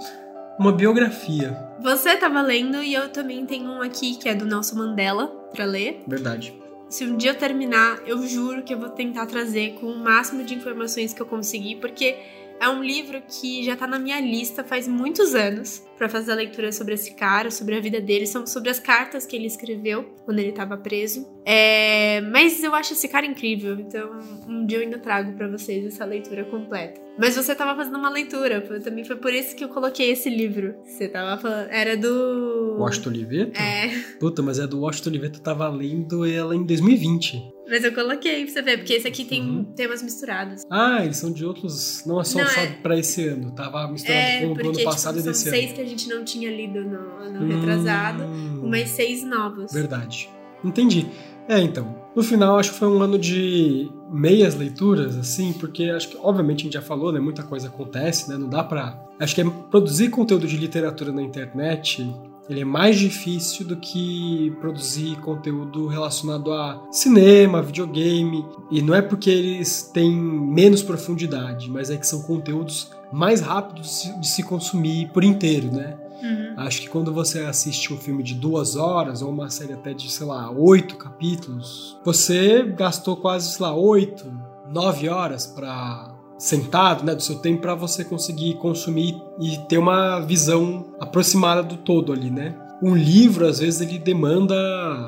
uma 0.60 0.72
biografia. 0.72 1.58
Você 1.80 2.16
tava 2.18 2.42
lendo 2.42 2.84
e 2.84 2.94
eu 2.94 3.10
também 3.10 3.46
tenho 3.46 3.70
um 3.70 3.82
aqui 3.82 4.16
que 4.16 4.30
é 4.30 4.36
do 4.36 4.46
Nelson 4.46 4.76
Mandela 4.76 5.28
para 5.52 5.66
ler. 5.66 6.04
Verdade. 6.08 6.54
Se 6.90 7.06
um 7.06 7.16
dia 7.16 7.32
eu 7.32 7.36
terminar, 7.36 8.02
eu 8.06 8.26
juro 8.28 8.64
que 8.64 8.74
eu 8.74 8.80
vou 8.80 8.90
tentar 8.90 9.26
trazer 9.26 9.76
com 9.80 9.88
o 9.88 9.98
máximo 9.98 10.44
de 10.44 10.54
informações 10.54 11.14
que 11.14 11.22
eu 11.22 11.26
conseguir, 11.26 11.78
porque 11.78 12.18
é 12.60 12.70
um 12.70 12.84
livro 12.84 13.20
que 13.28 13.64
já 13.64 13.76
tá 13.76 13.88
na 13.88 13.98
minha 13.98 14.20
lista 14.20 14.64
faz 14.64 14.88
muitos 14.88 15.34
anos 15.34 15.82
para 15.98 16.08
fazer 16.08 16.34
a 16.34 16.36
leitura 16.36 16.72
sobre 16.72 16.94
esse 16.94 17.16
cara, 17.16 17.50
sobre 17.50 17.76
a 17.76 17.80
vida 17.80 18.00
dele, 18.00 18.28
são 18.28 18.46
sobre 18.46 18.70
as 18.70 18.80
cartas 18.80 19.26
que 19.26 19.36
ele 19.36 19.48
escreveu 19.48 20.14
quando 20.26 20.38
ele 20.38 20.50
estava 20.50 20.78
preso. 20.78 21.28
É, 21.46 22.22
mas 22.22 22.64
eu 22.64 22.74
acho 22.76 22.94
esse 22.94 23.08
cara 23.08 23.26
incrível, 23.26 23.80
então 23.80 24.20
um 24.48 24.66
dia 24.66 24.78
eu 24.78 24.84
ainda 24.84 25.00
trago 25.00 25.34
para 25.34 25.48
vocês 25.48 25.86
essa 25.86 26.06
leitura 26.06 26.46
completa. 26.46 27.02
Mas 27.18 27.36
você 27.36 27.54
tava 27.54 27.76
fazendo 27.76 27.98
uma 27.98 28.10
leitura, 28.10 28.62
também 28.80 29.04
foi 29.04 29.16
por 29.16 29.34
isso 29.34 29.56
que 29.56 29.64
eu 29.64 29.70
coloquei 29.70 30.12
esse 30.12 30.30
livro. 30.30 30.76
Você 30.84 31.08
tava 31.08 31.40
falando, 31.42 31.68
era 31.70 31.98
do 31.98 32.78
Washington 32.80 33.10
Oliveto? 33.10 33.60
É. 33.60 33.90
Puta, 34.20 34.42
mas 34.42 34.60
é 34.60 34.68
do 34.68 34.80
Washington 34.80 35.10
Oliveto, 35.10 35.40
eu 35.40 35.44
tava 35.44 35.68
lendo 35.70 36.26
ela 36.26 36.56
em 36.56 36.66
2020. 36.66 37.62
Mas 37.68 37.84
eu 37.84 37.94
coloquei 37.94 38.44
pra 38.44 38.54
você 38.54 38.62
ver, 38.62 38.78
porque 38.78 38.94
esse 38.94 39.08
aqui 39.08 39.24
tem 39.24 39.42
uhum. 39.42 39.64
temas 39.64 40.04
misturados. 40.04 40.64
Ah, 40.70 41.06
eles 41.06 41.18
são 41.18 41.32
de 41.32 41.46
outros. 41.46 42.04
Não 42.06 42.20
é 42.20 42.24
só, 42.24 42.40
não, 42.40 42.48
só 42.48 42.60
é... 42.60 42.68
pra 42.68 42.98
esse 42.98 43.28
ano. 43.28 43.52
Tava 43.52 43.88
misturado 43.90 44.20
é, 44.20 44.42
com 44.42 44.48
o 44.48 44.70
ano 44.70 44.84
passado 44.84 45.16
tipo, 45.16 45.28
e 45.28 45.32
desse 45.32 45.48
ano. 45.48 45.56
São 45.56 45.64
seis 45.64 45.74
que 45.74 45.82
a 45.82 45.86
gente 45.86 46.10
não 46.10 46.26
tinha 46.26 46.52
lido 46.52 46.84
no 46.84 47.00
ano 47.18 47.46
hum... 47.46 47.48
retrasado, 47.48 48.28
mais 48.64 48.90
seis 48.90 49.24
novos. 49.24 49.72
Verdade. 49.72 50.30
Entendi. 50.64 51.08
É, 51.48 51.60
então. 51.60 52.02
No 52.16 52.24
final, 52.24 52.60
acho 52.60 52.72
que 52.72 52.80
foi 52.80 52.88
um 52.90 53.02
ano 53.02 53.18
de 53.18 53.90
meias 54.10 54.56
leituras, 54.56 55.18
assim, 55.18 55.54
porque 55.54 55.86
acho 55.86 56.10
que, 56.10 56.18
obviamente, 56.18 56.62
a 56.62 56.64
gente 56.64 56.74
já 56.74 56.82
falou, 56.82 57.12
né? 57.12 57.20
Muita 57.20 57.44
coisa 57.44 57.68
acontece, 57.68 58.30
né? 58.30 58.38
Não 58.38 58.50
dá 58.50 58.64
pra. 58.64 59.02
Acho 59.20 59.36
que 59.36 59.42
é 59.42 59.50
produzir 59.70 60.10
conteúdo 60.10 60.48
de 60.48 60.58
literatura 60.58 61.12
na 61.12 61.22
internet 61.22 62.06
ele 62.52 62.62
é 62.62 62.66
mais 62.66 63.00
difícil 63.00 63.66
do 63.66 63.78
que 63.78 64.54
produzir 64.60 65.16
conteúdo 65.22 65.88
relacionado 65.88 66.52
a 66.52 66.82
cinema, 66.92 67.62
videogame. 67.62 68.46
E 68.70 68.82
não 68.82 68.94
é 68.94 69.02
porque 69.02 69.30
eles 69.30 69.84
têm 69.84 70.12
menos 70.12 70.84
profundidade, 70.84 71.70
mas 71.70 71.90
é 71.90 71.96
que 71.96 72.06
são 72.06 72.22
conteúdos 72.24 72.92
mais 73.12 73.40
rápidos 73.40 74.12
de 74.20 74.28
se 74.28 74.44
consumir 74.44 75.10
por 75.14 75.24
inteiro, 75.24 75.72
né? 75.72 75.98
Uhum. 76.22 76.54
Acho 76.58 76.82
que 76.82 76.90
quando 76.90 77.14
você 77.14 77.40
assiste 77.40 77.94
um 77.94 77.98
filme 77.98 78.24
de 78.24 78.36
duas 78.36 78.76
horas, 78.76 79.22
ou 79.22 79.30
uma 79.30 79.50
série 79.50 79.74
até 79.74 79.94
de, 79.94 80.12
sei 80.12 80.26
lá, 80.26 80.50
oito 80.52 80.98
capítulos, 80.98 81.98
você 82.04 82.64
gastou 82.64 83.18
quase, 83.18 83.52
sei 83.52 83.66
lá, 83.66 83.76
oito, 83.76 84.32
nove 84.72 85.10
horas 85.10 85.46
para 85.48 86.16
sentado, 86.38 87.04
né, 87.04 87.14
do 87.14 87.22
seu 87.22 87.36
tempo 87.36 87.62
para 87.62 87.76
você 87.76 88.04
conseguir 88.04 88.56
consumir 88.56 89.16
e 89.40 89.58
ter 89.70 89.78
uma 89.78 90.20
visão 90.22 90.96
aproximada 91.00 91.62
do 91.62 91.78
todo 91.78 92.12
ali, 92.12 92.32
né? 92.32 92.56
Um 92.82 92.96
livro, 92.96 93.46
às 93.46 93.60
vezes, 93.60 93.80
ele 93.80 94.00
demanda 94.00 94.56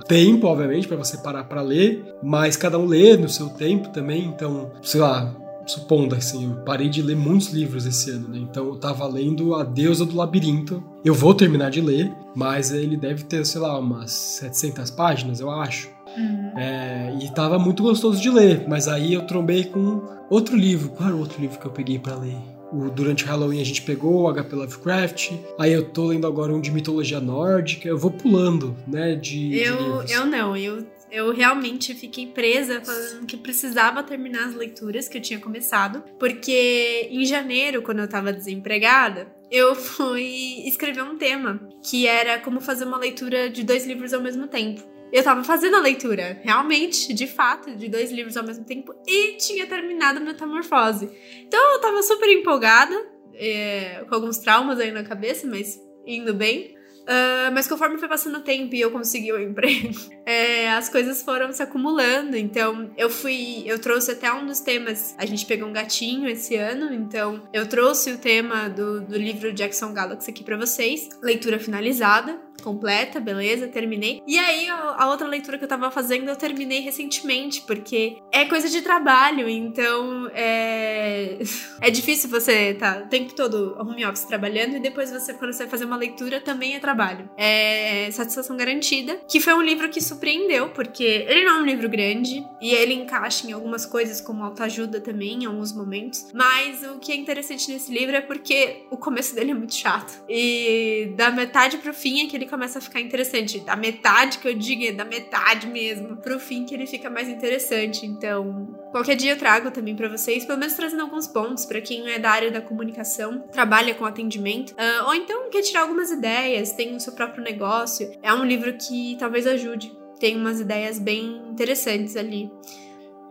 tempo, 0.07 0.45
obviamente, 0.45 0.87
para 0.87 0.95
você 0.95 1.17
parar 1.17 1.45
para 1.45 1.59
ler, 1.63 2.05
mas 2.21 2.55
cada 2.55 2.77
um 2.77 2.85
lê 2.85 3.17
no 3.17 3.27
seu 3.27 3.49
tempo 3.49 3.89
também, 3.89 4.25
então, 4.25 4.71
sei 4.83 5.01
lá, 5.01 5.33
supondo 5.65 6.15
assim, 6.15 6.49
eu 6.49 6.55
parei 6.63 6.89
de 6.89 7.01
ler 7.01 7.15
muitos 7.15 7.49
livros 7.49 7.85
esse 7.85 8.11
ano, 8.11 8.29
né? 8.29 8.37
Então 8.39 8.65
eu 8.67 8.75
tava 8.75 9.07
lendo 9.07 9.55
A 9.55 9.63
Deusa 9.63 10.05
do 10.05 10.15
Labirinto. 10.15 10.83
Eu 11.03 11.13
vou 11.13 11.33
terminar 11.33 11.69
de 11.69 11.81
ler, 11.81 12.11
mas 12.35 12.71
ele 12.71 12.97
deve 12.97 13.23
ter, 13.23 13.45
sei 13.45 13.61
lá, 13.61 13.77
umas 13.77 14.11
700 14.11 14.91
páginas, 14.91 15.39
eu 15.39 15.49
acho. 15.49 15.89
Uhum. 16.17 16.57
É, 16.57 17.17
e 17.21 17.33
tava 17.33 17.57
muito 17.57 17.83
gostoso 17.83 18.21
de 18.21 18.29
ler, 18.29 18.67
mas 18.67 18.87
aí 18.87 19.13
eu 19.13 19.23
trombei 19.23 19.65
com 19.65 20.01
outro 20.29 20.55
livro. 20.55 20.89
Qual 20.89 21.09
era 21.09 21.15
o 21.15 21.19
outro 21.19 21.41
livro 21.41 21.59
que 21.59 21.65
eu 21.65 21.71
peguei 21.71 21.97
para 21.97 22.15
ler? 22.15 22.37
O, 22.71 22.89
durante 22.89 23.25
Halloween 23.25 23.61
a 23.61 23.65
gente 23.65 23.81
pegou 23.83 24.23
o 24.23 24.33
HP 24.33 24.55
Lovecraft. 24.55 25.31
Aí 25.59 25.71
eu 25.71 25.85
tô 25.89 26.07
lendo 26.07 26.25
agora 26.25 26.53
um 26.53 26.61
de 26.61 26.71
mitologia 26.71 27.19
nórdica. 27.19 27.87
Eu 27.87 27.97
vou 27.97 28.11
pulando, 28.11 28.75
né? 28.87 29.15
De, 29.15 29.57
eu, 29.57 30.03
de 30.03 30.13
eu 30.13 30.25
não, 30.25 30.57
eu, 30.57 30.85
eu 31.13 31.31
realmente 31.31 31.93
fiquei 31.93 32.25
presa 32.25 32.81
falando 32.81 33.27
que 33.27 33.37
precisava 33.37 34.01
terminar 34.01 34.47
as 34.47 34.55
leituras 34.55 35.07
que 35.07 35.17
eu 35.17 35.21
tinha 35.21 35.39
começado. 35.39 36.03
Porque 36.17 37.07
em 37.11 37.23
janeiro, 37.23 37.83
quando 37.83 37.99
eu 37.99 38.09
tava 38.09 38.33
desempregada, 38.33 39.31
eu 39.51 39.75
fui 39.77 40.67
escrever 40.67 41.03
um 41.03 41.17
tema 41.17 41.69
que 41.83 42.07
era 42.07 42.39
como 42.39 42.59
fazer 42.59 42.85
uma 42.85 42.97
leitura 42.97 43.49
de 43.49 43.63
dois 43.63 43.85
livros 43.85 44.13
ao 44.13 44.21
mesmo 44.21 44.47
tempo 44.47 44.91
eu 45.13 45.23
tava 45.23 45.43
fazendo 45.43 45.75
a 45.75 45.79
leitura, 45.79 46.41
realmente, 46.41 47.13
de 47.13 47.27
fato, 47.27 47.75
de 47.75 47.87
dois 47.87 48.11
livros 48.11 48.35
ao 48.35 48.43
mesmo 48.43 48.65
tempo 48.65 48.95
e 49.07 49.37
tinha 49.37 49.67
terminado 49.67 50.19
Metamorfose. 50.19 51.07
Então 51.39 51.73
eu 51.73 51.79
tava 51.79 52.01
super 52.01 52.27
empolgada, 52.29 52.99
é, 53.35 54.03
com 54.09 54.15
alguns 54.15 54.39
traumas 54.39 54.79
aí 54.79 54.91
na 54.91 55.03
cabeça, 55.03 55.45
mas 55.45 55.79
indo 56.03 56.33
bem. 56.33 56.75
Uh, 57.03 57.51
mas 57.53 57.67
conforme 57.67 57.97
foi 57.97 58.07
passando 58.07 58.37
o 58.37 58.41
tempo 58.41 58.73
e 58.73 58.81
eu 58.81 58.89
consegui 58.89 59.31
o 59.31 59.41
emprego, 59.41 59.93
é, 60.25 60.71
as 60.71 60.87
coisas 60.87 61.21
foram 61.21 61.51
se 61.51 61.61
acumulando. 61.61 62.37
Então, 62.37 62.91
eu 62.97 63.09
fui. 63.09 63.63
Eu 63.65 63.79
trouxe 63.79 64.11
até 64.11 64.31
um 64.31 64.45
dos 64.45 64.59
temas. 64.59 65.13
A 65.17 65.25
gente 65.25 65.45
pegou 65.45 65.67
um 65.67 65.73
gatinho 65.73 66.27
esse 66.29 66.55
ano, 66.55 66.93
então 66.93 67.41
eu 67.51 67.67
trouxe 67.67 68.11
o 68.11 68.17
tema 68.17 68.69
do, 68.69 69.01
do 69.01 69.17
livro 69.17 69.51
Jackson 69.51 69.93
Galaxy 69.93 70.29
aqui 70.29 70.43
para 70.43 70.57
vocês. 70.57 71.09
Leitura 71.21 71.59
finalizada. 71.59 72.39
Completa, 72.63 73.19
beleza, 73.19 73.67
terminei. 73.67 74.23
E 74.25 74.39
aí 74.39 74.69
a, 74.69 75.07
outra 75.07 75.27
leitura 75.27 75.57
que 75.57 75.65
eu 75.65 75.67
tava 75.67 75.91
fazendo 75.91 76.29
eu 76.29 76.35
terminei 76.35 76.79
recentemente, 76.79 77.61
porque 77.61 78.17
é 78.31 78.45
coisa 78.45 78.69
de 78.69 78.81
trabalho, 78.81 79.49
então 79.49 80.29
é, 80.33 81.37
é 81.81 81.91
difícil 81.91 82.29
você 82.29 82.73
tá 82.73 83.03
o 83.05 83.09
tempo 83.09 83.35
todo 83.35 83.75
home 83.79 84.05
office 84.05 84.25
trabalhando 84.25 84.77
e 84.77 84.79
depois 84.79 85.11
você, 85.11 85.33
quando 85.33 85.51
você 85.51 85.63
vai 85.63 85.69
fazer 85.69 85.85
uma 85.85 85.97
leitura, 85.97 86.39
também 86.39 86.75
é 86.75 86.79
trabalho. 86.79 87.29
É 87.37 88.09
satisfação 88.11 88.55
garantida, 88.55 89.19
que 89.27 89.39
foi 89.39 89.53
um 89.53 89.61
livro 89.61 89.89
que 89.89 90.01
surpreendeu, 90.01 90.69
porque 90.69 91.03
ele 91.03 91.43
não 91.43 91.57
é 91.57 91.61
um 91.61 91.65
livro 91.65 91.89
grande 91.89 92.45
e 92.61 92.71
ele 92.71 92.93
encaixa 92.93 93.47
em 93.47 93.51
algumas 93.51 93.85
coisas 93.85 94.21
como 94.21 94.43
autoajuda 94.43 95.01
também, 95.01 95.43
em 95.43 95.45
alguns 95.45 95.73
momentos, 95.73 96.27
mas 96.33 96.83
o 96.83 96.99
que 96.99 97.11
é 97.11 97.15
interessante 97.15 97.71
nesse 97.71 97.91
livro 97.91 98.15
é 98.15 98.21
porque 98.21 98.85
o 98.89 98.97
começo 98.97 99.35
dele 99.35 99.51
é 99.51 99.53
muito 99.53 99.75
chato. 99.75 100.23
E 100.29 101.13
da 101.17 101.31
metade 101.31 101.77
pro 101.77 101.93
fim 101.93 102.25
é 102.25 102.27
que 102.27 102.35
ele 102.35 102.45
começa 102.53 102.77
a 102.77 102.81
ficar 102.81 103.01
interessante. 103.01 103.59
Da 103.61 103.75
metade 103.75 104.37
que 104.37 104.47
eu 104.47 104.53
digo, 104.53 104.83
é 104.83 104.91
da 104.91 105.03
metade 105.03 105.65
mesmo, 105.65 106.17
pro 106.17 106.39
fim 106.39 106.65
que 106.65 106.75
ele 106.75 106.85
fica 106.85 107.09
mais 107.09 107.27
interessante. 107.27 108.05
Então, 108.05 108.77
qualquer 108.91 109.15
dia 109.15 109.31
eu 109.31 109.37
trago 109.37 109.71
também 109.71 109.95
para 109.95 110.07
vocês, 110.07 110.45
pelo 110.45 110.59
menos 110.59 110.75
trazendo 110.75 111.01
alguns 111.01 111.27
pontos 111.27 111.65
para 111.65 111.81
quem 111.81 112.07
é 112.11 112.19
da 112.19 112.29
área 112.29 112.51
da 112.51 112.61
comunicação, 112.61 113.39
trabalha 113.51 113.95
com 113.95 114.05
atendimento, 114.05 114.71
uh, 114.73 115.07
ou 115.07 115.15
então 115.15 115.49
quer 115.49 115.63
tirar 115.63 115.81
algumas 115.81 116.11
ideias, 116.11 116.73
tem 116.73 116.95
o 116.95 116.99
seu 116.99 117.13
próprio 117.13 117.43
negócio. 117.43 118.11
É 118.21 118.31
um 118.31 118.45
livro 118.45 118.71
que 118.77 119.15
talvez 119.17 119.47
ajude. 119.47 119.91
Tem 120.19 120.37
umas 120.37 120.59
ideias 120.59 120.99
bem 120.99 121.41
interessantes 121.49 122.15
ali. 122.15 122.51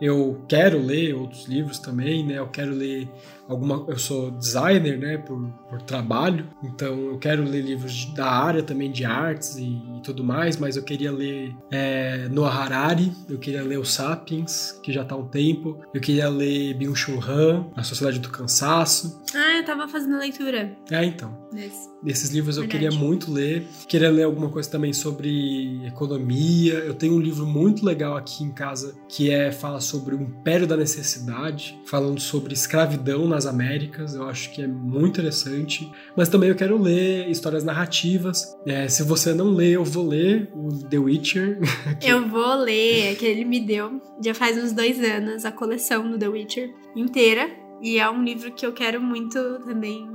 Eu 0.01 0.43
quero 0.49 0.79
ler 0.79 1.13
outros 1.13 1.45
livros 1.45 1.79
também, 1.79 2.25
né? 2.25 2.37
Eu 2.39 2.49
quero 2.49 2.71
ler 2.71 3.07
alguma. 3.47 3.85
Eu 3.87 3.97
sou 3.97 4.31
designer, 4.31 4.97
né? 4.97 5.17
Por, 5.17 5.49
por 5.69 5.81
trabalho, 5.81 6.47
então 6.63 6.97
eu 7.11 7.17
quero 7.17 7.43
ler 7.43 7.61
livros 7.61 8.05
da 8.13 8.29
área 8.29 8.63
também 8.63 8.91
de 8.91 9.05
artes 9.05 9.55
e, 9.55 9.63
e 9.63 10.01
tudo 10.03 10.23
mais, 10.23 10.57
mas 10.57 10.75
eu 10.75 10.83
queria 10.83 11.11
ler 11.11 11.55
é, 11.71 12.27
Noah 12.29 12.63
Harari, 12.63 13.11
eu 13.29 13.37
queria 13.37 13.63
ler 13.63 13.79
o 13.79 13.85
Sapiens, 13.85 14.79
que 14.83 14.91
já 14.91 15.03
tá 15.03 15.15
há 15.15 15.17
um 15.17 15.27
tempo, 15.27 15.79
eu 15.93 16.01
queria 16.01 16.29
ler 16.29 16.73
Byung-Chul 16.75 17.19
Han, 17.23 17.67
A 17.75 17.83
Sociedade 17.83 18.19
do 18.19 18.29
Cansaço. 18.29 19.21
Ah, 19.35 19.57
eu 19.57 19.65
tava 19.65 19.87
fazendo 19.87 20.17
leitura. 20.17 20.75
É, 20.91 21.03
então. 21.03 21.43
Desse. 21.51 21.93
Desses 22.03 22.29
livros 22.31 22.57
eu 22.57 22.63
Verdade. 22.63 22.85
queria 22.85 22.99
muito 22.99 23.31
ler. 23.31 23.65
Queria 23.87 24.11
ler 24.11 24.23
alguma 24.23 24.49
coisa 24.49 24.69
também 24.69 24.91
sobre 24.91 25.85
economia. 25.85 26.73
Eu 26.73 26.93
tenho 26.93 27.13
um 27.15 27.19
livro 27.19 27.45
muito 27.45 27.85
legal 27.85 28.17
aqui 28.17 28.43
em 28.43 28.51
casa 28.51 28.95
que 29.07 29.31
é 29.31 29.51
fala 29.51 29.79
sobre 29.79 30.13
o 30.15 30.21
Império 30.21 30.67
da 30.67 30.75
Necessidade, 30.75 31.79
falando 31.85 32.19
sobre 32.19 32.53
escravidão 32.53 33.27
nas 33.33 33.45
Américas. 33.45 34.15
Eu 34.15 34.27
acho 34.27 34.51
que 34.51 34.61
é 34.63 34.67
muito 34.67 35.09
interessante. 35.19 35.89
Mas 36.15 36.29
também 36.29 36.49
eu 36.49 36.55
quero 36.55 36.77
ler 36.81 37.29
histórias 37.29 37.63
narrativas. 37.63 38.55
É, 38.65 38.87
se 38.87 39.03
você 39.03 39.33
não 39.33 39.51
lê, 39.51 39.71
eu 39.71 39.83
vou 39.83 40.07
ler 40.07 40.49
o 40.53 40.69
The 40.89 40.97
Witcher. 40.97 41.59
que- 41.99 42.07
Eu 42.09 42.27
vou 42.29 42.55
ler, 42.55 43.15
que 43.17 43.25
ele 43.25 43.43
me 43.45 43.59
deu 43.59 44.01
já 44.23 44.33
faz 44.33 44.57
uns 44.63 44.71
dois 44.71 44.99
anos, 45.03 45.45
a 45.45 45.51
coleção 45.51 46.09
do 46.09 46.17
The 46.17 46.27
Witcher 46.27 46.69
inteira. 46.95 47.49
E 47.81 47.97
é 47.99 48.09
um 48.09 48.23
livro 48.23 48.51
que 48.53 48.65
eu 48.65 48.71
quero 48.71 49.01
muito 49.01 49.33
também 49.65 50.07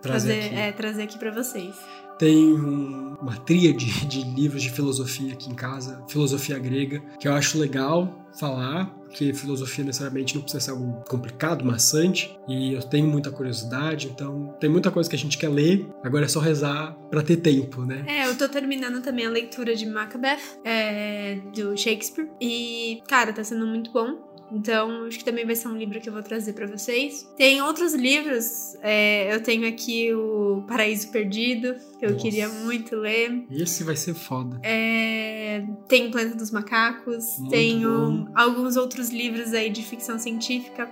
trazer 0.00 0.32
trazer, 0.34 0.46
aqui. 0.46 0.54
é, 0.56 0.72
trazer 0.72 1.02
aqui 1.04 1.18
pra 1.18 1.30
vocês. 1.30 1.74
Tem 2.22 2.54
um- 2.54 3.16
uma 3.20 3.36
tríade 3.36 3.84
de 4.06 4.22
livros 4.22 4.62
de 4.62 4.70
filosofia 4.70 5.32
aqui 5.32 5.50
em 5.50 5.54
casa, 5.56 6.04
filosofia 6.08 6.56
grega, 6.56 7.00
que 7.18 7.26
eu 7.26 7.32
acho 7.32 7.58
legal 7.58 8.24
falar, 8.38 8.86
porque 9.04 9.34
filosofia 9.34 9.84
necessariamente 9.84 10.36
não 10.36 10.42
precisa 10.42 10.62
ser 10.64 10.70
algo 10.70 11.02
complicado, 11.08 11.64
maçante, 11.64 12.34
e 12.48 12.72
eu 12.72 12.82
tenho 12.82 13.06
muita 13.08 13.30
curiosidade, 13.30 14.06
então 14.08 14.54
tem 14.60 14.70
muita 14.70 14.90
coisa 14.90 15.10
que 15.10 15.16
a 15.16 15.18
gente 15.18 15.36
quer 15.36 15.48
ler, 15.48 15.86
agora 16.02 16.24
é 16.24 16.28
só 16.28 16.38
rezar 16.40 16.96
pra 17.10 17.22
ter 17.22 17.36
tempo, 17.38 17.82
né? 17.84 18.04
É, 18.06 18.26
eu 18.28 18.38
tô 18.38 18.48
terminando 18.48 19.02
também 19.02 19.26
a 19.26 19.30
leitura 19.30 19.74
de 19.74 19.84
Macbeth, 19.84 20.38
é, 20.64 21.40
do 21.54 21.76
Shakespeare. 21.76 22.28
E, 22.40 23.02
cara, 23.08 23.32
tá 23.32 23.42
sendo 23.44 23.66
muito 23.66 23.92
bom. 23.92 24.31
Então, 24.54 25.06
acho 25.06 25.18
que 25.18 25.24
também 25.24 25.46
vai 25.46 25.54
ser 25.56 25.68
um 25.68 25.76
livro 25.76 26.00
que 26.00 26.08
eu 26.08 26.12
vou 26.12 26.22
trazer 26.22 26.52
pra 26.52 26.66
vocês. 26.66 27.26
Tem 27.36 27.62
outros 27.62 27.94
livros. 27.94 28.76
é, 28.82 29.34
eu 29.34 29.42
tenho 29.42 29.66
aqui 29.66 30.12
o 30.14 30.62
Paraíso 30.68 31.10
Perdido, 31.10 31.74
que 31.98 32.04
eu 32.04 32.10
Nossa. 32.10 32.22
queria 32.22 32.48
muito 32.48 32.94
ler. 32.96 33.44
Esse 33.50 33.82
vai 33.84 33.96
ser 33.96 34.14
foda. 34.14 34.60
É, 34.62 35.64
tem 35.88 36.10
Planeta 36.10 36.36
dos 36.36 36.50
Macacos. 36.50 37.38
Muito 37.38 37.50
tenho 37.50 37.88
bom. 37.90 38.28
alguns 38.34 38.76
outros 38.76 39.10
livros 39.10 39.52
aí 39.54 39.70
de 39.70 39.82
ficção 39.82 40.18
científica. 40.18 40.90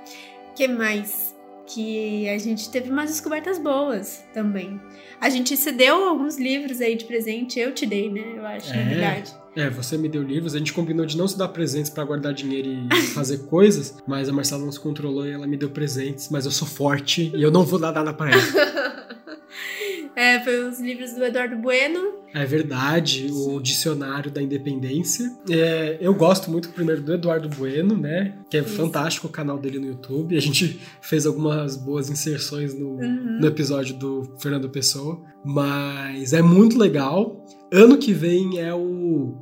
que 0.56 0.66
mais? 0.66 1.34
Que 1.66 2.28
a 2.28 2.36
gente 2.38 2.68
teve 2.70 2.90
umas 2.90 3.10
descobertas 3.10 3.56
boas 3.58 4.24
também. 4.34 4.80
A 5.20 5.28
gente 5.30 5.56
se 5.56 5.70
deu 5.70 6.04
alguns 6.08 6.36
livros 6.36 6.80
aí 6.80 6.96
de 6.96 7.04
presente. 7.04 7.60
Eu 7.60 7.72
te 7.72 7.86
dei, 7.86 8.10
né? 8.10 8.24
Eu 8.36 8.44
acho, 8.44 8.70
na 8.70 8.76
É. 8.80 8.84
verdade. 8.84 9.39
É, 9.56 9.68
você 9.68 9.98
me 9.98 10.08
deu 10.08 10.22
livros, 10.22 10.54
a 10.54 10.58
gente 10.58 10.72
combinou 10.72 11.04
de 11.04 11.16
não 11.16 11.26
se 11.26 11.36
dar 11.36 11.48
presentes 11.48 11.90
pra 11.90 12.04
guardar 12.04 12.32
dinheiro 12.32 12.68
e 12.68 13.02
fazer 13.14 13.38
coisas, 13.46 13.96
mas 14.06 14.28
a 14.28 14.32
Marcela 14.32 14.64
não 14.64 14.70
se 14.72 14.78
controlou 14.80 15.26
e 15.26 15.30
ela 15.32 15.46
me 15.46 15.56
deu 15.56 15.70
presentes, 15.70 16.28
mas 16.30 16.44
eu 16.44 16.50
sou 16.52 16.68
forte 16.68 17.32
e 17.34 17.42
eu 17.42 17.50
não 17.50 17.64
vou 17.64 17.78
dar 17.78 17.92
nada 17.92 18.12
pra 18.12 18.30
ela. 18.30 18.42
É, 20.16 20.40
foi 20.40 20.68
os 20.68 20.78
livros 20.80 21.12
do 21.14 21.24
Eduardo 21.24 21.56
Bueno. 21.56 22.00
É 22.34 22.44
verdade, 22.44 23.28
o 23.32 23.60
Dicionário 23.60 24.30
da 24.30 24.42
Independência. 24.42 25.24
É, 25.48 25.96
eu 26.00 26.12
gosto 26.14 26.50
muito 26.50 26.68
primeiro 26.70 27.00
do 27.00 27.14
Eduardo 27.14 27.48
Bueno, 27.48 27.96
né? 27.96 28.34
Que 28.50 28.58
é 28.58 28.60
Isso. 28.60 28.74
fantástico 28.76 29.28
o 29.28 29.30
canal 29.30 29.56
dele 29.56 29.78
no 29.78 29.86
YouTube. 29.86 30.36
A 30.36 30.40
gente 30.40 30.80
fez 31.00 31.24
algumas 31.26 31.76
boas 31.76 32.10
inserções 32.10 32.74
no, 32.78 32.96
Uhum. 32.96 33.38
no 33.40 33.46
episódio 33.46 33.96
do 33.96 34.34
Fernando 34.38 34.68
Pessoa. 34.68 35.22
Mas 35.44 36.32
é 36.32 36.42
muito 36.42 36.76
legal. 36.76 37.46
Ano 37.72 37.98
que 37.98 38.12
vem 38.12 38.58
é 38.58 38.74
o 38.74 39.34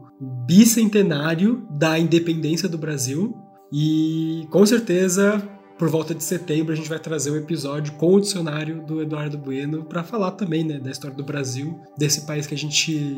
bicentenário 0.46 1.66
da 1.70 1.98
independência 1.98 2.68
do 2.68 2.76
Brasil. 2.76 3.36
E 3.72 4.46
com 4.50 4.64
certeza, 4.66 5.42
por 5.78 5.88
volta 5.88 6.14
de 6.14 6.22
setembro, 6.22 6.72
a 6.72 6.76
gente 6.76 6.88
vai 6.88 6.98
trazer 6.98 7.30
um 7.30 7.36
episódio 7.36 7.92
com 7.94 8.14
o 8.14 8.20
dicionário 8.20 8.82
do 8.82 9.00
Eduardo 9.00 9.38
Bueno 9.38 9.84
para 9.84 10.02
falar 10.02 10.32
também 10.32 10.64
né, 10.64 10.78
da 10.78 10.90
história 10.90 11.16
do 11.16 11.24
Brasil, 11.24 11.80
desse 11.96 12.26
país 12.26 12.46
que 12.46 12.54
a 12.54 12.58
gente 12.58 13.14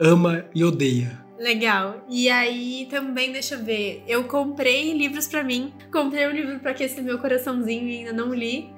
ama 0.00 0.44
e 0.54 0.62
odeia. 0.62 1.24
Legal. 1.38 2.04
E 2.08 2.28
aí 2.28 2.86
também, 2.88 3.32
deixa 3.32 3.56
eu 3.56 3.64
ver, 3.64 4.02
eu 4.06 4.24
comprei 4.24 4.96
livros 4.96 5.26
pra 5.26 5.44
mim. 5.44 5.72
Comprei 5.92 6.26
um 6.26 6.30
livro 6.30 6.58
pra 6.60 6.70
aquecer 6.70 7.02
meu 7.02 7.18
coraçãozinho 7.18 7.88
e 7.88 7.98
ainda 7.98 8.12
não 8.12 8.32
li. 8.34 8.70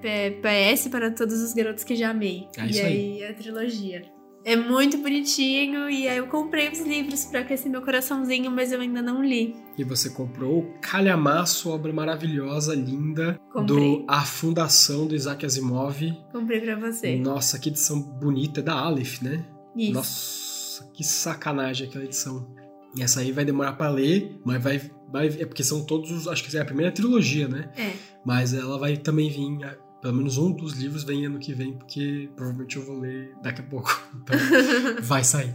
PS 0.42 0.88
para 0.88 1.11
todos 1.11 1.40
os 1.40 1.52
garotos 1.52 1.85
que 1.85 1.94
já 1.94 2.11
amei. 2.11 2.48
É 2.57 2.66
e 2.66 2.70
isso 2.70 2.87
aí, 2.87 3.24
a 3.24 3.35
trilogia. 3.35 4.17
É 4.44 4.57
muito 4.57 4.96
bonitinho 4.98 5.90
e 5.90 6.09
aí 6.09 6.16
eu 6.16 6.27
comprei 6.29 6.70
os 6.70 6.81
livros 6.81 7.24
pra 7.27 7.40
aquecer 7.40 7.70
meu 7.70 7.83
coraçãozinho, 7.83 8.51
mas 8.51 8.72
eu 8.72 8.81
ainda 8.81 9.03
não 9.03 9.22
li. 9.22 9.55
E 9.77 9.85
você 9.85 10.09
comprou 10.11 10.61
o 10.61 10.74
Calhamaço, 10.81 11.68
obra 11.70 11.92
maravilhosa, 11.92 12.74
linda, 12.74 13.38
Comprei. 13.53 13.98
do 13.98 14.05
A 14.09 14.22
Fundação 14.24 15.07
do 15.07 15.14
Isaac 15.14 15.44
Asimov. 15.44 16.01
Comprei 16.33 16.61
pra 16.61 16.77
você. 16.77 17.16
Nossa, 17.16 17.59
que 17.59 17.68
edição 17.68 18.01
bonita, 18.01 18.61
é 18.61 18.62
da 18.62 18.74
Aleph, 18.74 19.20
né? 19.22 19.44
Isso. 19.77 19.92
Nossa, 19.92 20.90
que 20.94 21.05
sacanagem 21.05 21.87
aquela 21.88 22.05
edição. 22.05 22.48
E 22.96 23.03
essa 23.03 23.20
aí 23.20 23.33
vai 23.33 23.44
demorar 23.44 23.74
pra 23.74 23.90
ler, 23.90 24.40
mas 24.46 24.62
vai, 24.62 24.81
vai. 25.12 25.27
É 25.27 25.44
porque 25.44 25.62
são 25.62 25.85
todos. 25.85 26.11
os- 26.11 26.27
Acho 26.27 26.42
que 26.48 26.57
é 26.57 26.61
a 26.61 26.64
primeira 26.64 26.90
trilogia, 26.90 27.46
né? 27.46 27.70
É. 27.77 27.92
Mas 28.24 28.55
ela 28.55 28.79
vai 28.79 28.96
também 28.96 29.29
vir. 29.29 29.59
Pelo 30.00 30.14
menos 30.14 30.38
um 30.38 30.52
dos 30.52 30.74
livros 30.74 31.02
vem 31.02 31.26
ano 31.26 31.38
que 31.38 31.52
vem, 31.52 31.72
porque 31.72 32.30
provavelmente 32.37 32.76
eu 32.76 32.84
vou 32.84 32.98
ler 32.98 33.34
daqui 33.42 33.61
a 33.61 33.64
pouco. 33.64 33.90
Então 34.14 34.37
vai 35.02 35.24
sair. 35.24 35.54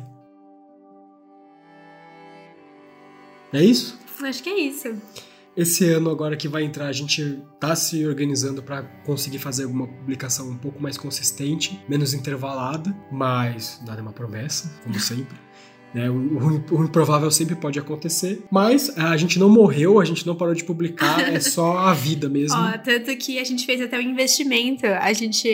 É 3.54 3.64
isso? 3.64 4.00
Acho 4.22 4.44
que 4.44 4.50
é 4.50 4.60
isso. 4.60 4.96
Esse 5.56 5.88
ano 5.92 6.10
agora 6.10 6.36
que 6.36 6.48
vai 6.48 6.64
entrar, 6.64 6.88
a 6.88 6.92
gente 6.92 7.40
tá 7.60 7.76
se 7.76 8.06
organizando 8.08 8.64
para 8.64 8.82
conseguir 9.06 9.38
fazer 9.38 9.66
alguma 9.66 9.88
publicação 9.88 10.50
um 10.50 10.58
pouco 10.58 10.82
mais 10.82 10.98
consistente, 10.98 11.80
menos 11.88 12.16
intervalada, 12.16 12.92
mas 13.12 13.80
nada 13.86 14.00
é 14.00 14.02
uma 14.02 14.12
promessa, 14.12 14.74
como 14.84 15.00
sempre. 15.00 15.38
né? 15.94 16.10
O, 16.10 16.16
o- 16.72 16.84
improvável 16.84 17.30
sempre 17.32 17.56
pode 17.56 17.78
acontecer, 17.80 18.44
mas 18.52 18.96
a 18.98 19.16
gente 19.18 19.38
não 19.40 19.50
morreu, 19.50 20.00
a 20.00 20.06
gente 20.06 20.26
não 20.26 20.36
parou 20.36 20.54
de 20.54 20.64
publicar, 20.64 21.34
é 21.34 21.40
só 21.42 21.78
a 21.78 21.94
vida 21.94 22.28
mesmo. 22.30 22.58
Ó, 22.58 22.78
tanto 22.78 23.16
que 23.18 23.40
a 23.40 23.44
gente 23.44 23.66
fez 23.66 23.82
até 23.82 23.98
um 23.98 24.02
investimento. 24.02 24.86
A 24.86 25.12
gente. 25.14 25.48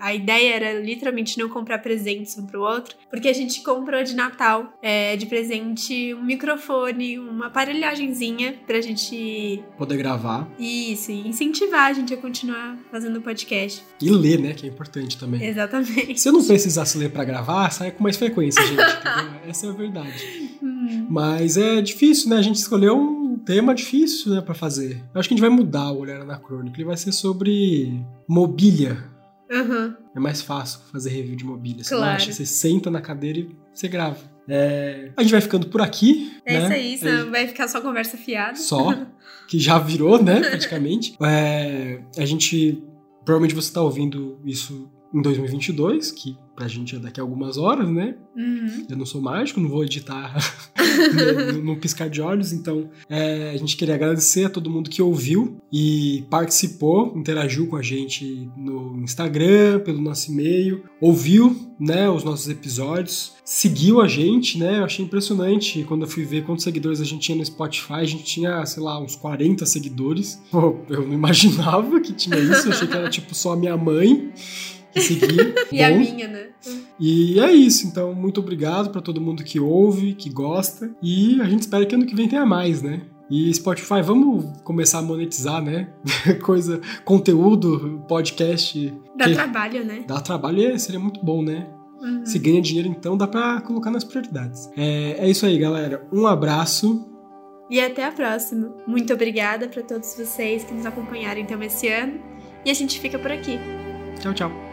A 0.00 0.14
ideia 0.14 0.54
era 0.54 0.80
literalmente 0.80 1.38
não 1.38 1.48
comprar 1.48 1.78
presentes 1.78 2.36
um 2.38 2.46
pro 2.46 2.62
outro, 2.62 2.94
porque 3.10 3.28
a 3.28 3.32
gente 3.32 3.62
comprou 3.62 4.02
de 4.02 4.14
Natal 4.14 4.72
é, 4.82 5.16
de 5.16 5.26
presente 5.26 6.14
um 6.14 6.24
microfone, 6.24 7.18
uma 7.18 7.46
aparelhagenzinha 7.46 8.54
pra 8.66 8.80
gente. 8.80 9.62
Poder 9.78 9.96
gravar 9.96 10.48
Isso, 10.58 11.10
e 11.10 11.28
incentivar 11.28 11.90
a 11.90 11.92
gente 11.92 12.12
a 12.14 12.16
continuar 12.16 12.76
fazendo 12.90 13.20
podcast. 13.20 13.82
e 14.00 14.10
ler, 14.10 14.38
né? 14.40 14.52
Que 14.54 14.66
é 14.66 14.68
importante 14.68 15.16
também. 15.18 15.42
Exatamente. 15.44 16.20
Se 16.20 16.28
eu 16.28 16.32
não 16.32 16.44
precisasse 16.44 16.96
ler 16.98 17.10
para 17.10 17.24
gravar, 17.24 17.70
sai 17.70 17.90
com 17.90 18.02
mais 18.02 18.16
frequência, 18.16 18.62
gente. 18.66 18.80
Essa 19.48 19.66
é 19.66 19.70
a 19.70 19.72
verdade. 19.76 20.58
Hum, 20.62 21.06
Mas 21.10 21.56
é 21.56 21.80
difícil, 21.80 22.30
né? 22.30 22.36
A 22.36 22.42
gente 22.42 22.56
escolheu 22.56 22.96
um 22.98 23.38
tema 23.38 23.74
difícil, 23.74 24.34
né, 24.34 24.40
para 24.40 24.54
fazer. 24.54 25.02
Eu 25.14 25.20
acho 25.20 25.28
que 25.28 25.34
a 25.34 25.36
gente 25.36 25.40
vai 25.46 25.50
mudar 25.50 25.92
o 25.92 25.98
Olhar 26.00 26.20
Anacrônico. 26.20 26.76
Ele 26.76 26.84
vai 26.84 26.96
ser 26.96 27.12
sobre 27.12 27.92
mobília. 28.28 29.04
Aham. 29.52 29.96
é 30.14 30.18
mais 30.18 30.42
fácil 30.42 30.80
fazer 30.90 31.10
review 31.10 31.36
de 31.36 31.44
mobília. 31.44 31.84
Você 31.84 31.94
Claro. 31.94 32.16
acha, 32.16 32.32
você 32.32 32.44
senta 32.44 32.90
na 32.90 33.00
cadeira 33.00 33.38
e 33.38 33.48
você 33.72 33.86
grava. 33.86 34.18
É, 34.48 35.10
a 35.16 35.22
gente 35.22 35.30
vai 35.30 35.40
ficando 35.40 35.68
por 35.68 35.80
aqui. 35.80 36.32
É 36.44 36.68
né? 36.68 36.80
isso 36.80 37.06
aí, 37.06 37.12
É 37.18 37.24
vai 37.24 37.46
ficar 37.46 37.68
só 37.68 37.80
conversa 37.80 38.16
fiada. 38.16 38.56
só, 38.56 39.06
que 39.46 39.58
já 39.60 39.78
virou, 39.78 40.20
né, 40.22 40.40
praticamente. 40.40 41.16
É, 41.22 42.00
a 42.18 42.24
gente, 42.24 42.82
provavelmente 43.24 43.54
você 43.54 43.72
tá 43.72 43.80
ouvindo 43.82 44.38
isso 44.44 44.90
em 45.14 45.22
2022, 45.22 46.10
que 46.12 46.36
pra 46.56 46.66
gente 46.66 46.96
é 46.96 46.98
daqui 46.98 47.20
a 47.20 47.22
algumas 47.22 47.58
horas, 47.58 47.88
né? 47.88 48.16
Uhum. 48.34 48.86
Eu 48.88 48.96
não 48.96 49.04
sou 49.04 49.20
mágico, 49.20 49.60
não 49.60 49.68
vou 49.68 49.84
editar 49.84 50.34
no, 51.62 51.76
piscar 51.76 52.08
de 52.08 52.22
olhos, 52.22 52.52
então 52.52 52.88
é, 53.10 53.50
a 53.50 53.56
gente 53.58 53.76
queria 53.76 53.94
agradecer 53.94 54.44
a 54.44 54.50
todo 54.50 54.70
mundo 54.70 54.88
que 54.88 55.02
ouviu 55.02 55.60
e 55.70 56.24
participou, 56.30 57.12
interagiu 57.14 57.66
com 57.66 57.76
a 57.76 57.82
gente 57.82 58.50
no 58.56 59.02
Instagram, 59.02 59.80
pelo 59.80 60.00
nosso 60.00 60.32
e-mail, 60.32 60.82
ouviu, 60.98 61.74
né, 61.78 62.08
os 62.08 62.24
nossos 62.24 62.48
episódios, 62.48 63.34
seguiu 63.44 64.00
a 64.00 64.08
gente, 64.08 64.58
né? 64.58 64.78
Eu 64.78 64.84
achei 64.84 65.04
impressionante 65.04 65.84
quando 65.84 66.02
eu 66.02 66.08
fui 66.08 66.24
ver 66.24 66.44
quantos 66.44 66.64
seguidores 66.64 67.02
a 67.02 67.04
gente 67.04 67.20
tinha 67.20 67.36
no 67.36 67.44
Spotify, 67.44 67.94
a 67.94 68.04
gente 68.04 68.24
tinha, 68.24 68.64
sei 68.64 68.82
lá, 68.82 68.98
uns 68.98 69.14
40 69.14 69.66
seguidores. 69.66 70.40
Pô, 70.50 70.78
eu 70.88 71.06
não 71.06 71.12
imaginava 71.12 72.00
que 72.00 72.14
tinha 72.14 72.38
isso, 72.38 72.68
eu 72.68 72.72
achei 72.72 72.88
que 72.88 72.96
era 72.96 73.10
tipo 73.10 73.34
só 73.34 73.52
a 73.52 73.56
minha 73.56 73.76
mãe 73.76 74.32
que 74.96 75.00
seguia. 75.00 75.54
E 75.72 75.82
a 75.82 75.90
Bom, 75.90 75.98
minha, 75.98 76.28
né? 76.28 76.46
e 76.98 77.38
é 77.40 77.52
isso, 77.52 77.86
então 77.86 78.14
muito 78.14 78.40
obrigado 78.40 78.90
pra 78.90 79.00
todo 79.00 79.20
mundo 79.20 79.42
que 79.44 79.60
ouve, 79.60 80.14
que 80.14 80.30
gosta. 80.30 80.90
E 81.02 81.40
a 81.40 81.44
gente 81.44 81.62
espera 81.62 81.84
que 81.84 81.94
ano 81.94 82.06
que 82.06 82.14
vem 82.14 82.28
tenha 82.28 82.46
mais, 82.46 82.82
né? 82.82 83.02
E 83.28 83.52
Spotify, 83.52 84.02
vamos 84.02 84.44
começar 84.62 85.00
a 85.00 85.02
monetizar, 85.02 85.60
né? 85.60 85.88
Coisa, 86.42 86.80
conteúdo, 87.04 88.04
podcast. 88.08 88.94
Dá 89.16 89.24
que 89.24 89.34
trabalho, 89.34 89.84
né? 89.84 90.04
dá 90.06 90.20
trabalho 90.20 90.60
e 90.60 90.78
seria 90.78 91.00
muito 91.00 91.24
bom, 91.24 91.42
né? 91.42 91.66
Uhum. 92.00 92.24
Se 92.24 92.38
ganha 92.38 92.62
dinheiro, 92.62 92.88
então 92.88 93.16
dá 93.16 93.26
pra 93.26 93.60
colocar 93.62 93.90
nas 93.90 94.04
prioridades. 94.04 94.70
É, 94.76 95.16
é 95.18 95.28
isso 95.28 95.44
aí, 95.44 95.58
galera. 95.58 96.06
Um 96.12 96.26
abraço. 96.26 97.04
E 97.68 97.80
até 97.80 98.04
a 98.04 98.12
próxima. 98.12 98.72
Muito 98.86 99.12
obrigada 99.12 99.66
pra 99.68 99.82
todos 99.82 100.14
vocês 100.14 100.62
que 100.62 100.72
nos 100.72 100.86
acompanharam 100.86 101.40
então 101.40 101.60
esse 101.62 101.88
ano. 101.88 102.20
E 102.64 102.70
a 102.70 102.74
gente 102.74 103.00
fica 103.00 103.18
por 103.18 103.32
aqui. 103.32 103.58
Tchau, 104.20 104.34
tchau. 104.34 104.65